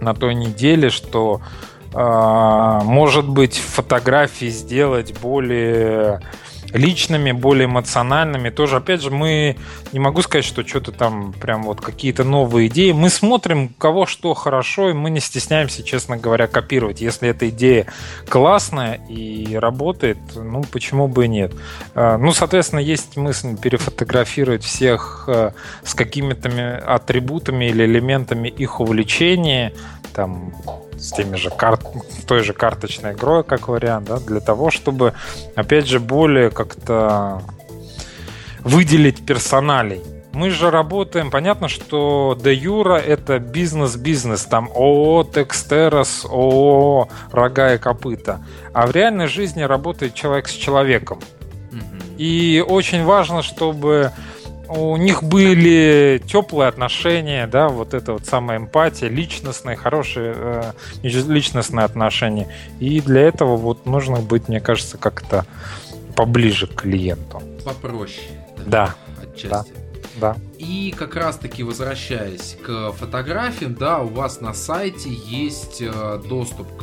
[0.00, 1.40] на той неделе, что
[1.92, 6.20] э, может быть фотографии сделать более
[6.72, 8.50] личными, более эмоциональными.
[8.50, 9.56] Тоже, опять же, мы
[9.92, 12.92] не могу сказать, что что-то там прям вот какие-то новые идеи.
[12.92, 17.00] Мы смотрим, у кого что хорошо, и мы не стесняемся, честно говоря, копировать.
[17.00, 17.86] Если эта идея
[18.28, 21.52] классная и работает, ну, почему бы и нет.
[21.94, 25.54] А, ну, соответственно, есть мысль перефотографировать всех а,
[25.84, 26.50] с какими-то
[26.86, 29.72] атрибутами или элементами их увлечения,
[30.12, 30.52] там,
[31.00, 31.80] с теми же карт,
[32.26, 35.14] той же карточной игрой, как вариант, да, для того, чтобы,
[35.56, 37.42] опять же, более как-то
[38.60, 40.02] выделить персоналей.
[40.32, 47.78] Мы же работаем, понятно, что де юра это бизнес-бизнес, там ООО Текстерос, ООО Рога и
[47.78, 48.40] Копыта.
[48.72, 51.18] А в реальной жизни работает человек с человеком.
[52.16, 54.12] И очень важно, чтобы
[54.70, 61.84] у них были теплые отношения, да, вот это вот самая эмпатия, личностные, хорошие э, личностные
[61.84, 62.48] отношения.
[62.78, 65.44] И для этого вот нужно быть, мне кажется, как-то
[66.14, 67.42] поближе к клиенту.
[67.64, 68.28] Попроще.
[68.64, 68.94] Да.
[69.20, 69.50] Отчасти.
[69.50, 69.64] Да.
[70.20, 70.36] Да.
[70.58, 76.82] И как раз-таки возвращаясь к фотографиям, да, у вас на сайте есть э, доступ к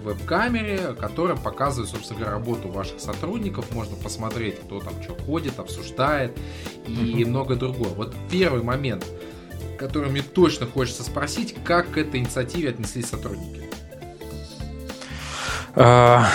[0.00, 3.70] веб-камере, которая показывает, собственно говоря, работу ваших сотрудников.
[3.72, 6.36] Можно посмотреть, кто там что ходит, обсуждает
[6.86, 7.90] и многое другое.
[7.90, 9.04] Вот первый момент,
[9.78, 13.70] который мне точно хочется спросить, как к этой инициативе отнеслись сотрудники?
[15.74, 16.26] А,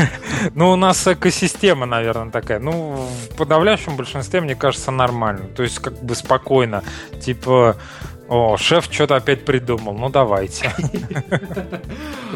[0.54, 2.58] ну, у нас экосистема, наверное, такая.
[2.58, 5.46] Ну, в подавляющем большинстве, мне кажется, нормально.
[5.46, 6.82] То есть, как бы спокойно.
[7.20, 7.76] Типа,
[8.32, 9.92] о, шеф что-то опять придумал.
[9.92, 10.72] Ну давайте.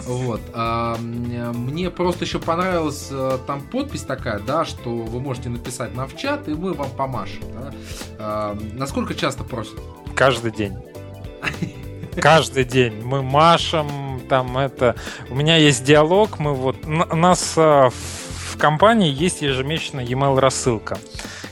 [0.07, 0.41] Вот.
[0.53, 6.07] А, мне просто еще понравилась э, там подпись такая, да, что вы можете написать нам
[6.07, 7.43] в чат, и мы вам помашем.
[8.19, 9.75] А, насколько часто просят?
[10.15, 10.77] Каждый день.
[12.21, 14.97] Каждый день мы машем, там это.
[15.31, 20.99] У меня есть диалог, мы вот у нас э, в компании есть ежемесячная e-mail рассылка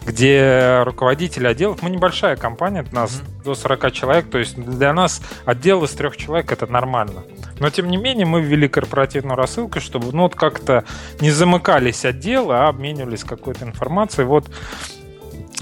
[0.05, 3.45] где руководители отделов, мы небольшая компания, у нас mm-hmm.
[3.45, 7.25] до 40 человек, то есть для нас отдел из трех человек это нормально.
[7.59, 10.85] Но тем не менее мы ввели корпоративную рассылку, чтобы ну вот как-то
[11.21, 14.27] не замыкались отделы, а обменивались какой-то информацией.
[14.27, 14.51] Вот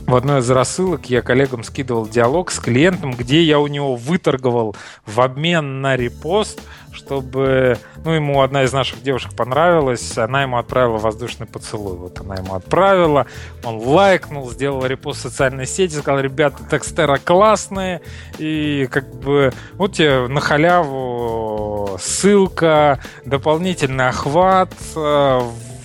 [0.07, 4.75] в одной из рассылок я коллегам скидывал диалог с клиентом, где я у него выторговал
[5.07, 6.61] в обмен на репост,
[7.05, 11.97] чтобы, ну, ему одна из наших девушек понравилась, она ему отправила воздушный поцелуй.
[11.97, 13.27] Вот она ему отправила,
[13.65, 18.03] он лайкнул, сделал репост в социальной сети, сказал, ребята, текстера классные,
[18.38, 25.41] и как бы вот тебе на халяву ссылка, дополнительный охват, э,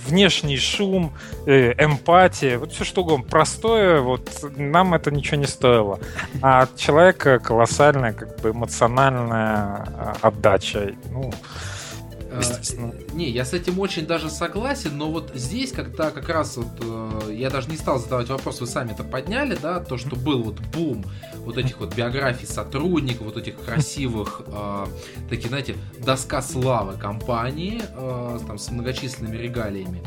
[0.08, 1.12] внешний шум,
[1.46, 3.26] э, эмпатия, вот все что угодно.
[3.28, 5.98] Простое, вот нам это ничего не стоило.
[6.42, 10.92] А от человека колоссальная как бы эмоциональная а, отдача.
[11.10, 11.30] Ну,
[12.36, 12.92] естественно.
[13.12, 17.32] Не, я с этим очень даже согласен, но вот здесь, когда как раз вот э,
[17.34, 20.60] я даже не стал задавать вопрос, вы сами это подняли, да, то, что был вот
[20.72, 21.04] бум
[21.38, 24.86] вот этих вот биографий сотрудников, вот этих красивых, э,
[25.30, 30.02] такие, знаете, доска славы компании, э, там, с многочисленными регалиями.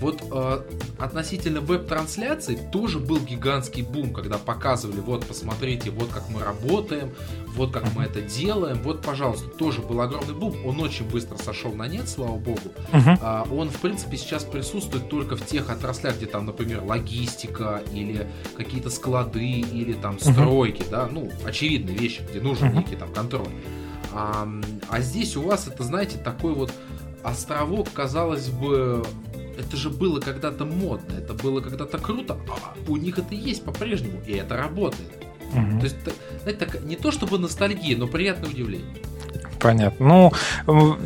[0.00, 0.62] Вот э,
[0.98, 7.12] относительно веб-трансляций тоже был гигантский бум, когда показывали, вот, посмотрите, вот как мы работаем,
[7.54, 11.72] вот как мы это делаем, вот, пожалуйста, тоже был огромный бум, он очень быстро сошел
[11.72, 12.60] на нет, слава богу.
[12.92, 13.18] Uh-huh.
[13.22, 18.26] А, он, в принципе, сейчас присутствует только в тех отраслях, где там, например, логистика или
[18.56, 20.90] какие-то склады или там стройки, uh-huh.
[20.90, 22.76] да, ну, очевидные вещи, где нужен uh-huh.
[22.76, 23.48] некий там контроль.
[24.12, 24.48] А,
[24.88, 26.72] а здесь у вас это, знаете, такой вот
[27.22, 29.04] островок, казалось бы,
[29.58, 34.20] это же было когда-то модно, это было когда-то круто, а у них это есть по-прежнему,
[34.26, 35.10] и это работает.
[35.52, 35.78] Угу.
[35.78, 35.96] То есть,
[36.42, 38.96] знаете, так, не то чтобы ностальгия, но приятное удивление.
[39.60, 40.06] Понятно.
[40.06, 40.96] Ну,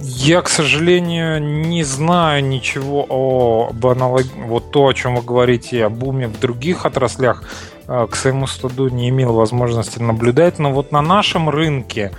[0.00, 4.26] я, к сожалению, не знаю ничего об аналог...
[4.46, 7.42] вот то, о чем вы говорите, о буме в других отраслях.
[7.86, 12.12] А, к своему студу не имел возможности наблюдать, но вот на нашем рынке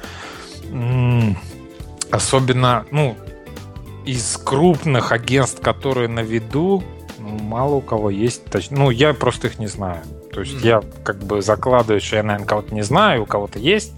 [2.12, 3.16] особенно, ну,
[4.06, 6.84] из крупных агентств, которые на виду,
[7.20, 8.44] ну, мало у кого есть.
[8.72, 10.02] Ну, я просто их не знаю.
[10.32, 10.68] То есть mm-hmm.
[10.68, 13.94] я как бы закладываю, что я, наверное, кого-то не знаю, у кого-то есть,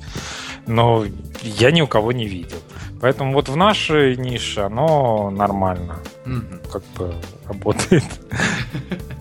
[0.66, 1.04] но
[1.42, 2.58] я ни у кого не видел.
[3.02, 6.00] Поэтому вот в нашей нише оно нормально.
[6.26, 6.72] Mm-hmm.
[6.72, 7.14] Как бы
[7.48, 8.04] работает.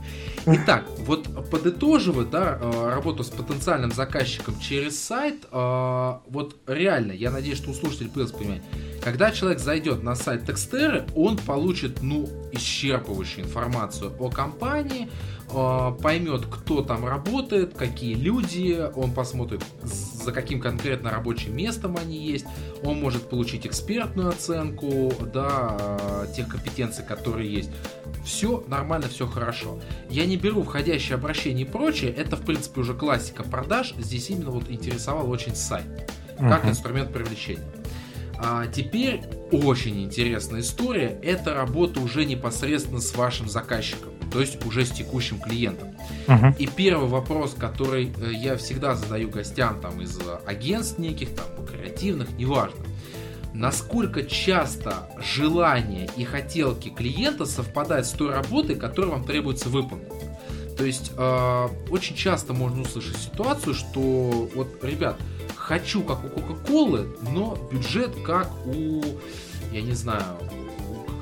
[0.49, 7.33] Итак, вот подытоживая, да, э, работу с потенциальным заказчиком через сайт, э, вот реально, я
[7.33, 8.63] надеюсь, что у слушателей появилось понимание,
[9.03, 15.09] когда человек зайдет на сайт Текстеры, он получит, ну, исчерпывающую информацию о компании,
[15.51, 22.25] э, поймет, кто там работает, какие люди, он посмотрит, за каким конкретно рабочим местом они
[22.25, 22.47] есть,
[22.85, 25.99] он может получить экспертную оценку, да,
[26.37, 27.71] тех компетенций, которые есть
[28.27, 29.79] все нормально, все хорошо.
[30.11, 34.51] Я не беру входящие обращения и прочее, это в принципе уже классика продаж, здесь именно
[34.51, 35.87] вот интересовал очень сайт,
[36.39, 36.71] как uh-huh.
[36.71, 37.65] инструмент привлечения.
[38.39, 44.85] А теперь очень интересная история, это работа уже непосредственно с вашим заказчиком, то есть уже
[44.85, 45.97] с текущим клиентом.
[46.27, 46.55] Uh-huh.
[46.59, 52.31] И первый вопрос, который э, я всегда задаю гостям там из агентств неких, там креативных,
[52.33, 52.85] неважно
[53.57, 60.09] насколько часто желания и хотелки клиента совпадают с той работой, которую вам требуется выполнить.
[60.77, 65.16] То есть э, очень часто можно услышать ситуацию, что вот, ребят,
[65.57, 69.03] хочу как у Кока-Колы, но бюджет как у,
[69.73, 70.37] я не знаю,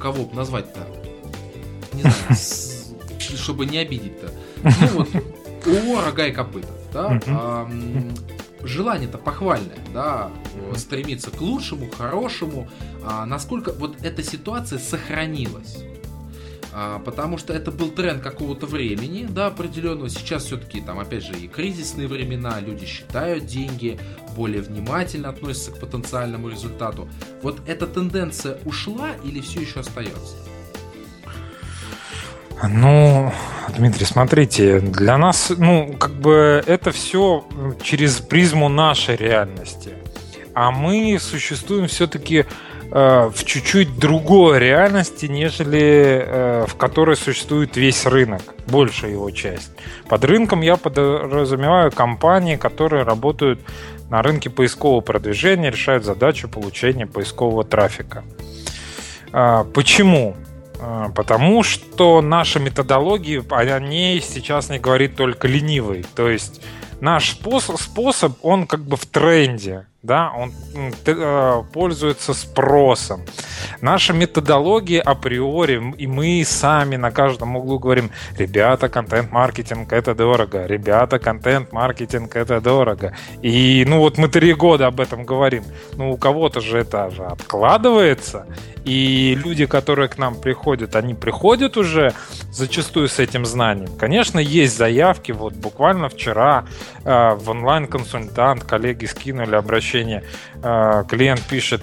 [0.03, 0.81] кого бы назвать-то,
[1.92, 2.37] не знаю,
[3.37, 4.33] чтобы не обидеть-то.
[4.64, 5.09] Ну вот,
[5.66, 7.20] у рога и копыта, да,
[8.64, 10.31] желание-то похвальное, да,
[10.77, 12.68] стремиться к лучшему, хорошему,
[13.05, 15.85] а насколько вот эта ситуация сохранилась.
[16.77, 20.11] А, потому что это был тренд какого-то времени, да, определенного.
[20.11, 24.00] Сейчас все-таки там, опять же, и кризисные времена, люди считают деньги,
[24.35, 27.09] более внимательно относятся к потенциальному результату.
[27.42, 30.35] Вот эта тенденция ушла или все еще остается?
[32.62, 33.33] Ну,
[33.77, 37.45] Дмитрий, смотрите, для нас, ну, как бы это все
[37.83, 39.90] через призму нашей реальности.
[40.55, 42.45] А мы существуем все-таки
[42.90, 49.73] э, в чуть-чуть другой реальности, нежели э, в которой существует весь рынок, большая его часть.
[50.09, 53.61] Под рынком я подразумеваю компании, которые работают
[54.11, 58.23] на рынке поискового продвижения, решают задачу получения поискового трафика.
[59.33, 60.37] Э, почему?
[60.87, 66.05] А, потому что наша методология, о ней сейчас не говорит только ленивый.
[66.14, 66.61] То есть
[67.01, 70.53] наш способ, способ, он как бы в тренде да, он
[71.07, 73.23] э, пользуется спросом.
[73.81, 81.19] Наша методология априори, и мы сами на каждом углу говорим, ребята, контент-маркетинг это дорого, ребята,
[81.19, 83.17] контент-маркетинг это дорого.
[83.40, 85.64] И ну вот мы три года об этом говорим.
[85.97, 88.47] Ну у кого-то же это же откладывается,
[88.85, 92.12] и люди, которые к нам приходят, они приходят уже
[92.53, 93.88] зачастую с этим знанием.
[93.97, 96.67] Конечно, есть заявки, вот буквально вчера
[97.05, 100.25] э, в онлайн-консультант коллеги скинули обращение сообщение,
[100.63, 101.83] а, клиент пишет,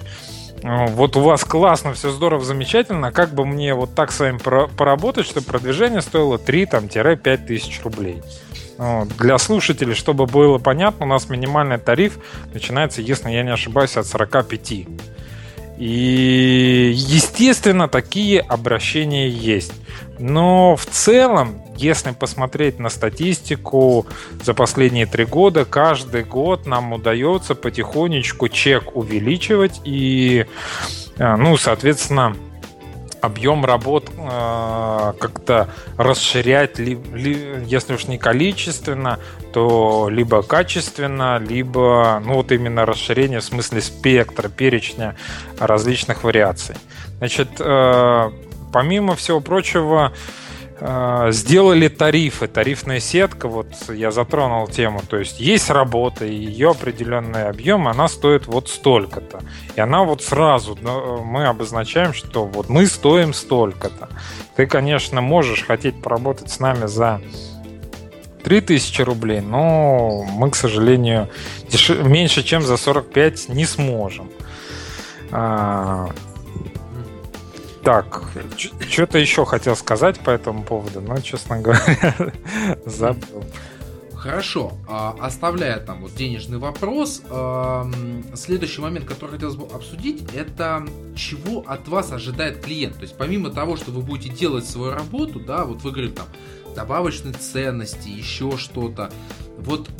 [0.62, 5.26] вот у вас классно, все здорово, замечательно, как бы мне вот так с вами поработать,
[5.26, 8.22] чтобы продвижение стоило 3-5 тысяч рублей.
[9.18, 12.18] Для слушателей, чтобы было понятно, у нас минимальный тариф
[12.54, 14.86] начинается, если я не ошибаюсь, от 45.
[15.82, 19.72] И, естественно, такие обращения есть.
[20.20, 24.06] Но в целом, если посмотреть на статистику
[24.44, 30.46] за последние три года, каждый год нам удается потихонечку чек увеличивать и,
[31.18, 32.36] а, ну, соответственно,
[33.22, 39.18] объем работ э, как-то расширять, ли, ли, если уж не количественно,
[39.52, 45.16] то либо качественно, либо ну вот именно расширение в смысле спектра, перечня
[45.58, 46.74] различных вариаций.
[47.18, 48.30] Значит, э,
[48.72, 50.51] помимо всего прочего, э,
[51.30, 57.48] сделали тарифы, тарифная сетка, вот я затронул тему, то есть есть работа, и ее определенный
[57.48, 59.40] объем, она стоит вот столько-то.
[59.76, 60.76] И она вот сразу,
[61.24, 64.08] мы обозначаем, что вот мы стоим столько-то.
[64.56, 67.20] Ты, конечно, можешь хотеть поработать с нами за
[68.42, 71.28] 3000 рублей, но мы, к сожалению,
[72.04, 74.30] меньше, чем за 45 не сможем.
[77.82, 78.22] Так,
[78.88, 82.32] что-то еще хотел сказать по этому поводу, но, честно говоря,
[82.86, 83.44] забыл.
[84.14, 87.22] Хорошо, а, оставляя там вот денежный вопрос,
[88.36, 92.94] следующий момент, который хотелось бы обсудить, это чего от вас ожидает клиент.
[92.94, 96.26] То есть помимо того, что вы будете делать свою работу, да, вот вы говорите там
[96.76, 99.10] добавочные ценности, еще что-то,
[99.58, 99.90] вот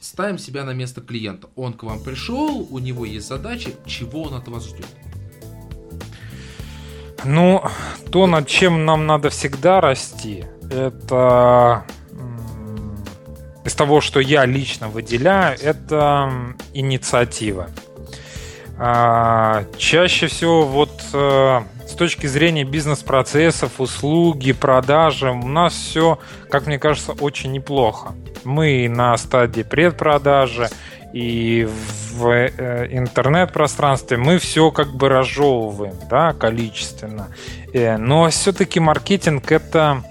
[0.00, 1.48] ставим себя на место клиента.
[1.54, 4.86] Он к вам пришел, у него есть задачи, чего он от вас ждет?
[7.24, 7.62] Ну,
[8.10, 11.84] то, над чем нам надо всегда расти, это
[13.64, 16.30] из того, что я лично выделяю, это
[16.72, 17.68] инициатива.
[18.78, 26.18] А, чаще всего вот э, с точки зрения бизнес-процессов, услуги, продажи, у нас все,
[26.50, 28.14] как мне кажется, очень неплохо.
[28.44, 30.68] Мы на стадии предпродажи,
[31.12, 31.68] и
[32.12, 37.28] в э, интернет-пространстве мы все как бы разжевываем, да, количественно.
[37.72, 40.02] Э, но все-таки маркетинг это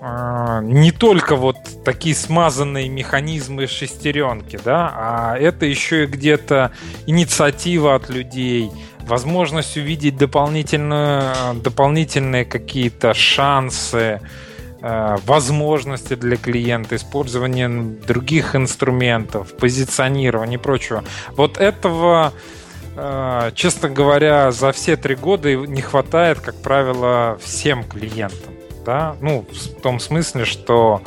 [0.00, 6.72] а, не только вот такие смазанные механизмы шестеренки, да, а это еще и где-то
[7.06, 14.53] инициатива от людей, возможность увидеть дополнительную, дополнительные какие-то шансы, Э,
[15.26, 21.04] возможности для клиента, использование других инструментов, позиционирование и прочего.
[21.36, 22.32] Вот этого,
[22.96, 28.53] э, честно говоря, за все три года не хватает, как правило, всем клиентам.
[28.84, 29.16] Да?
[29.20, 31.02] Ну, в том смысле, что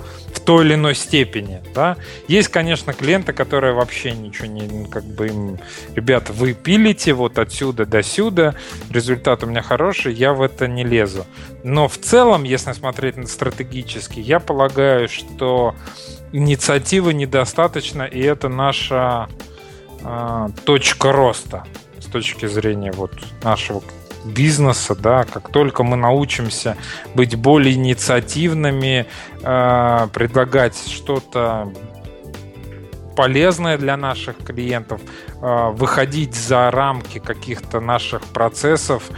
[0.48, 1.98] той или иной степени, да.
[2.30, 5.60] Есть, конечно, клиенты, которые вообще ничего не, как бы им,
[5.94, 8.56] ребята, вы пилите вот отсюда до сюда,
[8.90, 11.26] результат у меня хороший, я в это не лезу.
[11.66, 15.76] Но в целом, если смотреть стратегически, я полагаю, что
[16.32, 19.28] инициативы недостаточно, и это наша
[20.02, 21.66] э, точка роста
[22.00, 23.12] с точки зрения вот
[23.44, 23.84] нашего
[24.28, 26.78] бизнеса, да, как только мы научимся
[27.16, 29.06] быть более инициативными,
[29.44, 31.72] э, предлагать что-то
[33.18, 35.02] полезное для наших клиентов,
[35.42, 39.10] э, выходить за рамки каких-то наших процессов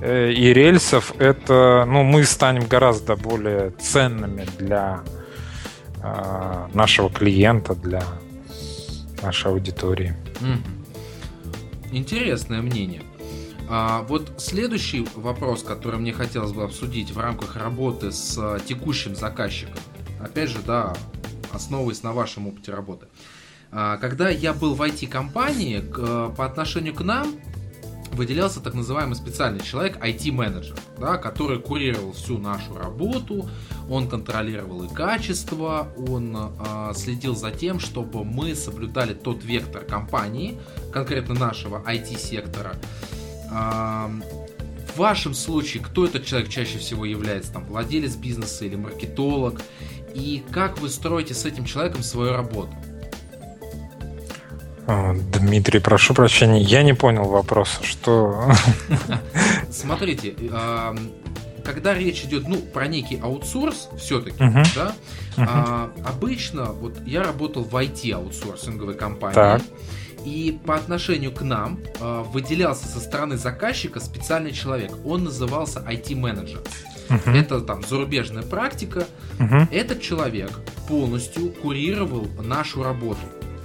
[0.00, 5.00] э, и рельсов, это, ну, мы станем гораздо более ценными для
[6.02, 8.02] э, нашего клиента, для
[9.22, 10.14] нашей аудитории.
[11.92, 13.02] Интересное мнение.
[13.68, 19.80] А, вот следующий вопрос, который мне хотелось бы обсудить в рамках работы с текущим заказчиком.
[20.20, 20.94] Опять же, да,
[21.52, 23.06] основываясь на вашем опыте работы.
[23.70, 25.80] А, когда я был в IT-компании,
[26.36, 27.28] по отношению к нам
[28.14, 33.48] выделялся так называемый специальный человек, IT-менеджер, да, который курировал всю нашу работу,
[33.90, 40.58] он контролировал и качество, он э, следил за тем, чтобы мы соблюдали тот вектор компании,
[40.92, 42.76] конкретно нашего IT-сектора,
[43.54, 47.52] в вашем случае, кто этот человек чаще всего является?
[47.52, 49.60] Там, владелец бизнеса или маркетолог?
[50.14, 52.72] И как вы строите с этим человеком свою работу?
[54.86, 58.52] А, Дмитрий, прошу прощения, я не понял вопроса, что...
[59.70, 60.34] Смотрите,
[61.64, 64.66] когда речь идет, ну, про некий аутсорс, все-таки, uh-huh.
[64.74, 64.94] да,
[65.36, 65.46] uh-huh.
[65.48, 69.62] А, обычно, вот я работал в IT-аутсорсинговой компании, так.
[70.24, 74.92] И по отношению к нам э, выделялся со стороны заказчика специальный человек.
[75.04, 76.62] Он назывался IT-менеджер.
[77.08, 77.36] Uh-huh.
[77.36, 79.06] Это там зарубежная практика.
[79.38, 79.68] Uh-huh.
[79.70, 80.50] Этот человек
[80.88, 83.20] полностью курировал нашу работу.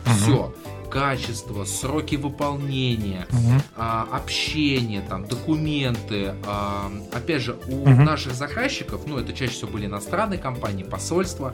[0.05, 0.14] Uh-huh.
[0.16, 0.55] Все
[0.89, 3.62] качество, сроки выполнения, угу.
[3.78, 6.34] а, общение, там, документы.
[6.45, 7.89] А, опять же, у угу.
[7.89, 11.53] наших заказчиков, ну, это чаще всего были иностранные компании, посольства,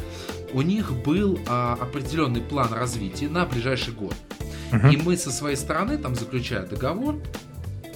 [0.53, 4.15] у них был а, определенный план развития на ближайший год.
[4.71, 4.87] Угу.
[4.87, 7.15] И мы со своей стороны, там, заключая договор,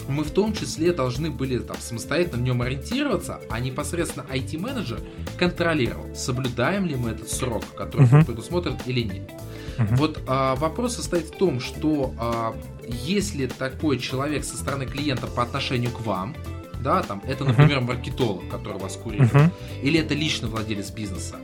[0.09, 4.99] мы в том числе должны были там самостоятельно в нем ориентироваться, а непосредственно IT-менеджер
[5.38, 8.26] контролировал, соблюдаем ли мы этот срок, который uh-huh.
[8.26, 9.30] предусмотрен или нет.
[9.78, 9.95] Uh-huh.
[9.95, 12.55] Вот а, вопрос состоит в том, что а,
[12.88, 16.36] если такой человек со стороны клиента по отношению к вам,
[16.84, 19.51] да, там, это, например, маркетолог, который вас курирует, uh-huh.
[19.84, 21.36] или это лично владелец бизнеса.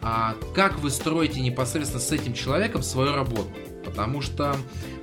[0.00, 3.50] А как вы строите непосредственно с этим человеком свою работу?
[3.88, 4.54] Потому что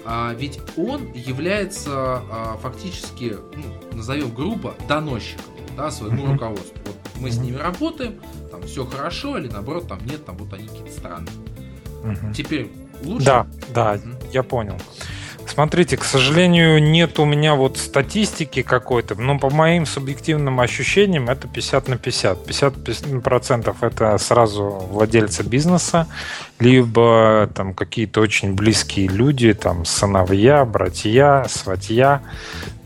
[0.05, 6.77] а, ведь он является а, фактически, ну, назовем грубо, доносчиком да, своему руководству.
[6.85, 8.21] Вот мы с ними работаем,
[8.51, 11.33] там все хорошо, или наоборот, там нет, там вот они какие-то странные.
[12.35, 12.71] Теперь
[13.03, 13.25] лучше.
[13.25, 13.99] Да, да,
[14.31, 14.77] я понял.
[15.47, 21.47] Смотрите, к сожалению, нет у меня вот статистики какой-то, но по моим субъективным ощущениям это
[21.47, 22.45] 50 на 50.
[22.45, 26.07] 50 процентов это сразу владельцы бизнеса,
[26.59, 32.21] либо там какие-то очень близкие люди, там сыновья, братья, сватья,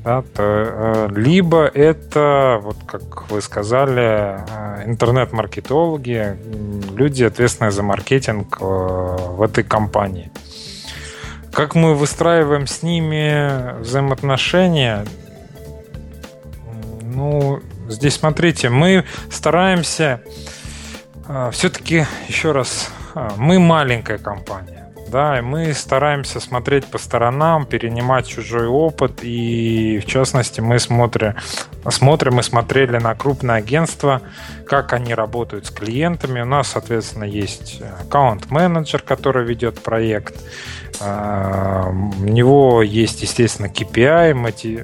[0.03, 6.37] да, то, э, либо это, вот как вы сказали, э, интернет-маркетологи,
[6.95, 10.31] люди, ответственные за маркетинг э, в этой компании.
[11.51, 15.05] Как мы выстраиваем с ними взаимоотношения?
[17.01, 20.21] Ну, здесь смотрите, мы стараемся
[21.27, 24.78] э, все-таки, еще раз, э, мы маленькая компания.
[25.11, 31.33] Да, и мы стараемся смотреть по сторонам, перенимать чужой опыт, и в частности мы смотрим,
[31.89, 34.21] смотрим и смотрели на крупные агентства,
[34.67, 36.41] как они работают с клиентами.
[36.41, 40.35] У нас, соответственно, есть аккаунт-менеджер, который ведет проект.
[41.01, 44.33] А, у него есть, естественно, KPI,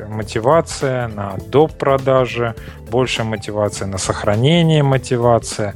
[0.07, 1.77] мотивация на доп.
[1.77, 2.55] продажи,
[2.89, 5.73] больше мотивация на сохранение мотивации,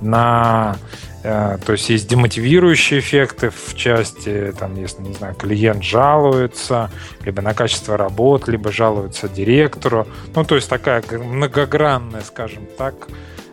[0.00, 0.76] на
[1.22, 6.90] то есть есть демотивирующие эффекты в части, там, если, не знаю, клиент жалуется,
[7.24, 10.06] либо на качество работ, либо жалуется директору.
[10.34, 13.08] Ну, то есть такая многогранная, скажем так,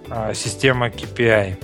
[0.10, 1.56] а, система KPI.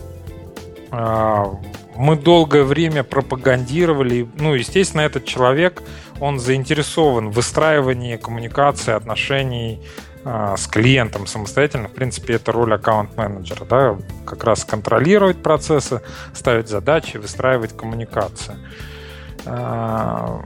[0.91, 1.57] А,
[1.95, 5.83] мы долгое время пропагандировали, ну, естественно, этот человек,
[6.19, 11.89] он заинтересован в выстраивании коммуникации, отношений а, с клиентом самостоятельно.
[11.89, 16.01] В принципе, это роль аккаунт-менеджера, да, как раз контролировать процессы,
[16.33, 18.57] ставить задачи, выстраивать коммуникацию.
[19.45, 20.41] А,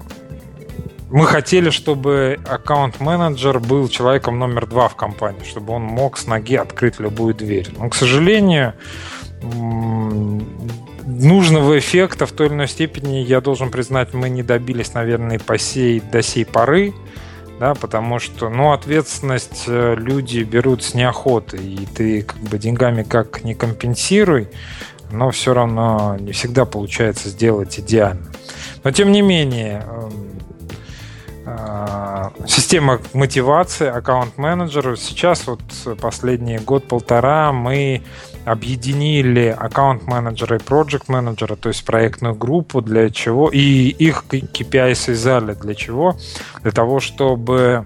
[1.10, 6.56] мы хотели, чтобы аккаунт-менеджер был человеком номер два в компании, чтобы он мог с ноги
[6.56, 7.70] открыть любую дверь.
[7.78, 8.74] Но, к сожалению,
[11.06, 15.58] нужного эффекта в той или иной степени, я должен признать, мы не добились, наверное, по
[15.58, 16.94] сей, до сей поры
[17.60, 23.04] да, потому что, ну, ответственность э, люди берут с неохоты, и ты как бы деньгами
[23.04, 24.50] как не компенсируй,
[25.12, 28.28] но все равно не всегда получается сделать идеально.
[28.84, 30.40] Но тем не менее, эм,
[31.46, 35.00] э, система мотивации аккаунт-менеджеров.
[35.00, 35.62] Сейчас вот
[36.00, 38.04] последний год-полтора мы
[38.48, 45.76] объединили аккаунт-менеджера и проект-менеджера, то есть проектную группу, для чего, и их KPI связали для
[45.76, 46.16] чего?
[46.64, 47.86] Для того, чтобы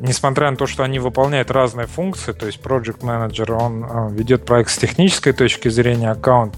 [0.00, 4.44] несмотря на то, что они выполняют разные функции, то есть Project Manager, он э, ведет
[4.44, 6.54] проект с технической точки зрения, аккаунт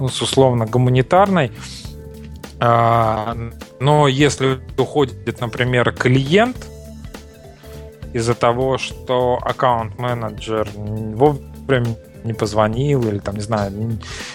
[0.00, 1.52] ну, с условно гуманитарной,
[2.60, 3.36] а,
[3.78, 6.56] но если уходит, например, клиент
[8.12, 13.72] из-за того, что аккаунт-менеджер вовремя не позвонил или там, не знаю,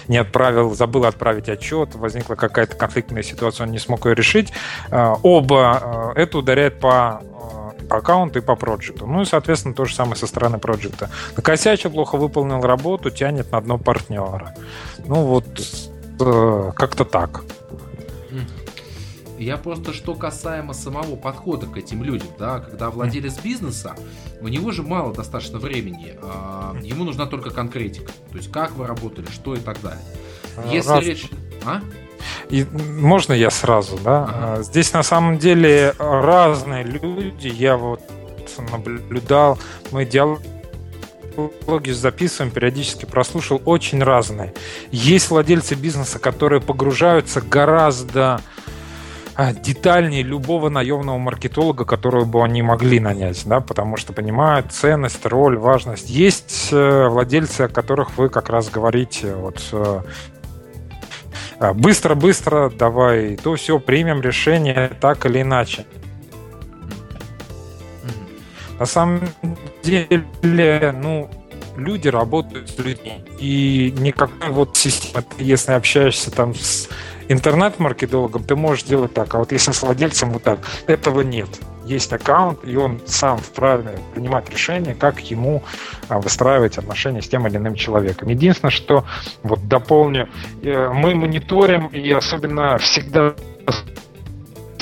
[0.07, 4.53] не отправил, забыл отправить отчет, возникла какая-то конфликтная ситуация, он не смог ее решить,
[4.91, 9.07] э, оба э, это ударяет по э, по аккаунту и по проекту.
[9.07, 11.09] Ну и, соответственно, то же самое со стороны проекта.
[11.35, 14.53] Накосячил, плохо выполнил работу, тянет на дно партнера.
[15.05, 15.45] Ну вот
[16.19, 17.43] как-то так.
[19.39, 23.95] Я просто, что касаемо самого подхода к этим людям, да, когда владелец бизнеса,
[24.41, 28.85] у него же мало достаточно времени, а, ему нужна только конкретика, то есть как вы
[28.85, 30.03] работали, что и так далее.
[30.57, 31.05] А, Если Раз...
[31.05, 31.29] речь...
[31.65, 31.81] А?
[32.49, 34.23] И можно я сразу, да?
[34.23, 34.33] Ага.
[34.59, 37.47] А, здесь на самом деле разные люди.
[37.47, 38.01] Я вот
[38.71, 39.57] наблюдал,
[39.91, 44.53] мы диалоги записываем, периодически прослушал, очень разные.
[44.91, 48.41] Есть владельцы бизнеса, которые погружаются гораздо
[49.53, 55.57] детальнее любого наемного маркетолога, которого бы они могли нанять, да, потому что понимают ценность, роль,
[55.57, 56.09] важность.
[56.09, 60.01] Есть э, владельцы, о которых вы как раз говорите, вот э,
[61.59, 65.85] а, быстро-быстро давай, то все, примем решение так или иначе.
[68.77, 69.21] На самом
[69.83, 71.29] деле, ну,
[71.75, 73.25] люди работают с людьми.
[73.39, 76.87] И никакой вот системы, если общаешься там с
[77.29, 81.47] интернет-маркетологом ты можешь делать так, а вот если с владельцем вот так, этого нет.
[81.85, 85.63] Есть аккаунт, и он сам вправе принимать решение, как ему
[86.07, 88.29] а, выстраивать отношения с тем или иным человеком.
[88.29, 89.05] Единственное, что
[89.41, 90.29] вот дополню,
[90.61, 93.33] э, мы мониторим и особенно всегда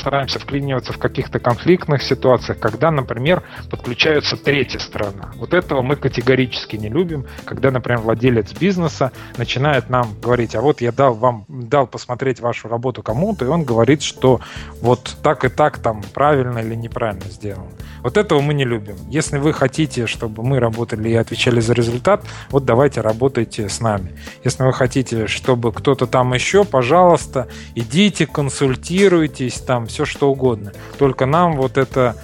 [0.08, 5.34] стараемся вклиниваться в каких-то конфликтных ситуациях, когда, например, подключается третья сторона.
[5.36, 10.80] Вот этого мы категорически не любим, когда, например, владелец бизнеса начинает нам говорить, а вот
[10.80, 14.40] я дал вам, дал посмотреть вашу работу кому-то, и он говорит, что
[14.80, 17.68] вот так и так там правильно или неправильно сделано.
[18.02, 18.96] Вот этого мы не любим.
[19.10, 24.14] Если вы хотите, чтобы мы работали и отвечали за результат, вот давайте работайте с нами.
[24.46, 30.72] Если вы хотите, чтобы кто-то там еще, пожалуйста, идите, консультируйтесь, там все что угодно.
[30.98, 32.16] Только нам вот это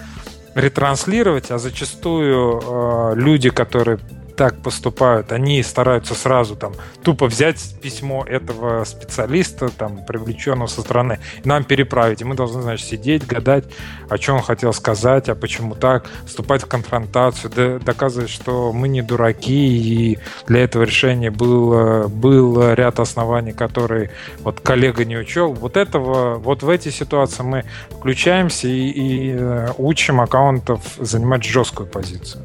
[0.55, 3.99] ретранслировать, а зачастую э, люди, которые
[4.35, 6.73] так поступают, они стараются сразу там
[7.03, 12.21] тупо взять письмо этого специалиста, там, привлеченного со стороны, нам переправить.
[12.21, 13.65] И мы должны, значит, сидеть, гадать,
[14.09, 19.01] о чем он хотел сказать, а почему так, вступать в конфронтацию, доказывать, что мы не
[19.01, 25.53] дураки, и для этого решения был, был ряд оснований, которые вот коллега не учел.
[25.53, 31.87] Вот этого, вот в эти ситуации мы включаемся и, и э, учим аккаунтов занимать жесткую
[31.87, 32.43] позицию.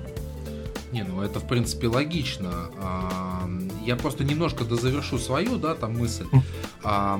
[0.93, 2.71] Не, ну это в принципе логично.
[3.85, 6.27] Я просто немножко дозавершу свою, да, там мысль.
[6.83, 7.19] А,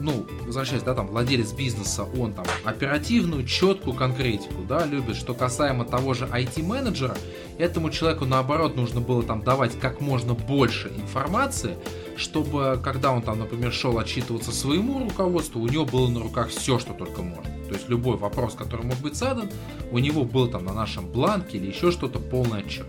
[0.00, 5.16] ну, возвращаясь, да, там, владелец бизнеса, он там оперативную, четкую конкретику, да, любит.
[5.16, 7.16] Что касаемо того же IT-менеджера,
[7.58, 11.76] этому человеку, наоборот, нужно было там давать как можно больше информации,
[12.16, 16.78] чтобы, когда он там, например, шел отчитываться своему руководству, у него было на руках все,
[16.78, 17.50] что только можно.
[17.68, 19.50] То есть любой вопрос, который мог быть задан,
[19.90, 22.86] у него был там на нашем бланке или еще что-то полный отчет.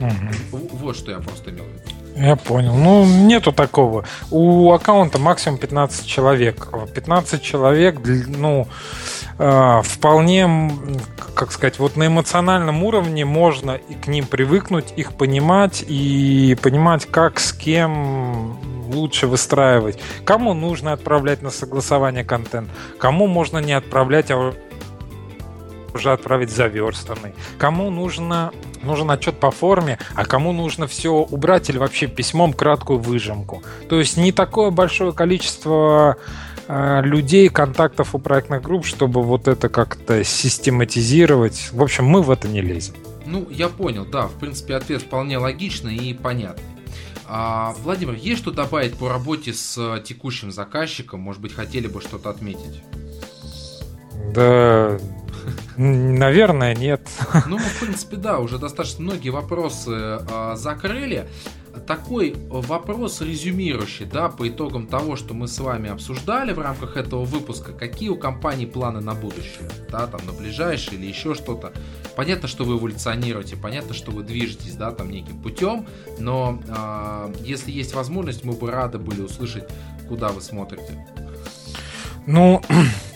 [0.00, 0.68] Угу.
[0.72, 2.04] Вот что я просто имел в виду.
[2.16, 2.74] Я понял.
[2.74, 4.04] Ну, нету такого.
[4.30, 6.68] У аккаунта максимум 15 человек.
[6.94, 8.68] 15 человек, ну,
[9.38, 10.70] э, вполне,
[11.34, 17.06] как сказать, вот на эмоциональном уровне можно и к ним привыкнуть, их понимать и понимать,
[17.06, 18.60] как с кем
[18.92, 19.98] лучше выстраивать.
[20.24, 22.68] Кому нужно отправлять на согласование контент,
[22.98, 24.54] кому можно не отправлять, а
[25.94, 27.34] уже отправить заверстанный.
[27.58, 32.98] Кому нужно, нужен отчет по форме, а кому нужно все убрать или вообще письмом краткую
[32.98, 33.62] выжимку.
[33.88, 36.16] То есть не такое большое количество
[36.66, 41.70] э, людей, контактов у проектных групп, чтобы вот это как-то систематизировать.
[41.72, 42.94] В общем, мы в это не лезем.
[43.26, 46.64] Ну, я понял, да, в принципе, ответ вполне логичный и понятный.
[47.26, 51.20] А, Владимир, есть что добавить по работе с текущим заказчиком?
[51.20, 52.82] Может быть, хотели бы что-то отметить?
[54.34, 54.98] Да,
[55.76, 57.08] Наверное, нет.
[57.46, 61.28] Ну, в принципе, да, уже достаточно многие вопросы э, закрыли.
[61.86, 67.24] Такой вопрос резюмирующий, да, по итогам того, что мы с вами обсуждали в рамках этого
[67.24, 71.72] выпуска, какие у компании планы на будущее, да, там на ближайшее или еще что-то.
[72.16, 75.86] Понятно, что вы эволюционируете, понятно, что вы движетесь, да, там неким путем,
[76.18, 79.64] но э, если есть возможность, мы бы рады были услышать,
[80.08, 81.06] куда вы смотрите.
[82.26, 82.62] Ну,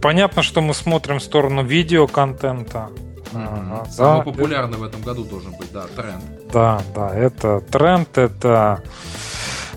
[0.00, 2.90] понятно, что мы смотрим в сторону видеоконтента.
[3.32, 3.90] Mm-hmm.
[3.90, 4.78] Самый да, популярный это...
[4.78, 6.24] в этом году должен быть, да, тренд.
[6.52, 8.82] Да, да, это тренд, это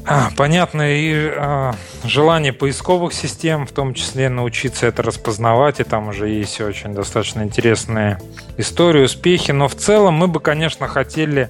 [0.06, 6.10] а, понятно и а, желание поисковых систем, в том числе научиться это распознавать, и там
[6.10, 8.20] уже есть очень достаточно интересные
[8.58, 11.50] истории, успехи, но в целом мы бы, конечно, хотели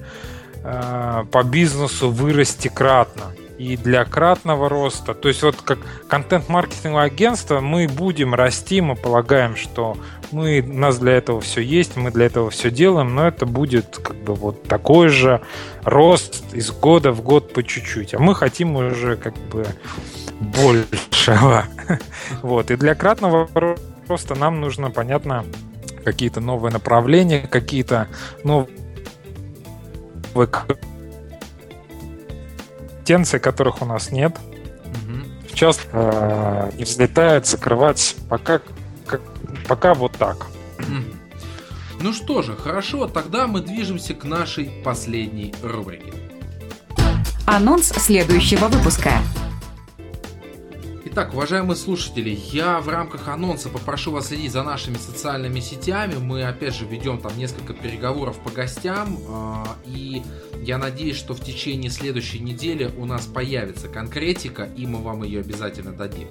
[0.62, 5.12] по бизнесу вырасти кратно и для кратного роста.
[5.12, 9.98] То есть вот как контент-маркетинговое агентство мы будем расти, мы полагаем, что
[10.32, 13.98] мы, у нас для этого все есть, мы для этого все делаем, но это будет
[13.98, 15.42] как бы вот такой же
[15.84, 18.14] рост из года в год по чуть-чуть.
[18.14, 19.66] А мы хотим уже как бы
[20.40, 21.66] большего.
[22.40, 22.70] Вот.
[22.70, 23.46] И для кратного
[24.08, 25.44] роста нам нужно, понятно,
[26.02, 28.08] какие-то новые направления, какие-то
[28.42, 28.74] новые
[33.10, 34.38] компетенций, которых у нас нет.
[34.38, 35.48] Угу.
[35.50, 38.16] Сейчас э, не взлетает, закрывать.
[38.28, 38.60] Пока,
[39.06, 39.20] как,
[39.66, 40.46] пока вот так.
[42.02, 46.12] Ну что же, хорошо, тогда мы движемся к нашей последней рубрике.
[47.46, 49.10] Анонс следующего выпуска.
[51.12, 56.14] Итак, уважаемые слушатели, я в рамках анонса попрошу вас следить за нашими социальными сетями.
[56.14, 59.18] Мы, опять же, ведем там несколько переговоров по гостям.
[59.28, 60.22] Э, и
[60.62, 65.40] я надеюсь, что в течение следующей недели у нас появится конкретика, и мы вам ее
[65.40, 66.28] обязательно дадим.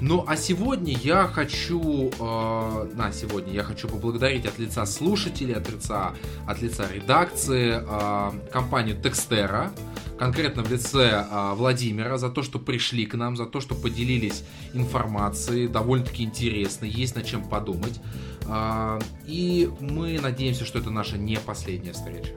[0.00, 5.70] Ну а сегодня я хочу, э, на сегодня я хочу поблагодарить от лица слушателей, от
[5.70, 6.12] лица,
[6.46, 9.72] от лица редакции э, компанию Текстера,
[10.18, 14.44] конкретно в лице э, Владимира, за то, что пришли к нам, за то, что поделились
[14.74, 17.98] информацией, довольно-таки интересно, есть над чем подумать.
[18.46, 22.32] Э, и мы надеемся, что это наша не последняя встреча.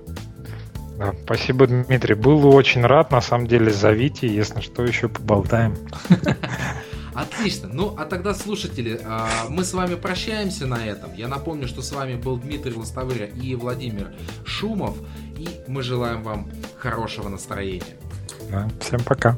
[0.97, 2.16] Да, спасибо, Дмитрий.
[2.16, 5.76] Был очень рад, на самом деле, зовите, если что, еще поболтаем.
[7.20, 7.70] Отлично.
[7.72, 11.13] Ну, а тогда, слушатели, а, мы с вами прощаемся на этом.
[11.13, 14.13] Я напомню, что с вами был Дмитрий Лостовыря и Владимир
[14.45, 14.97] Шумов.
[15.38, 17.97] И мы желаем вам хорошего настроения.
[18.80, 19.38] Всем пока.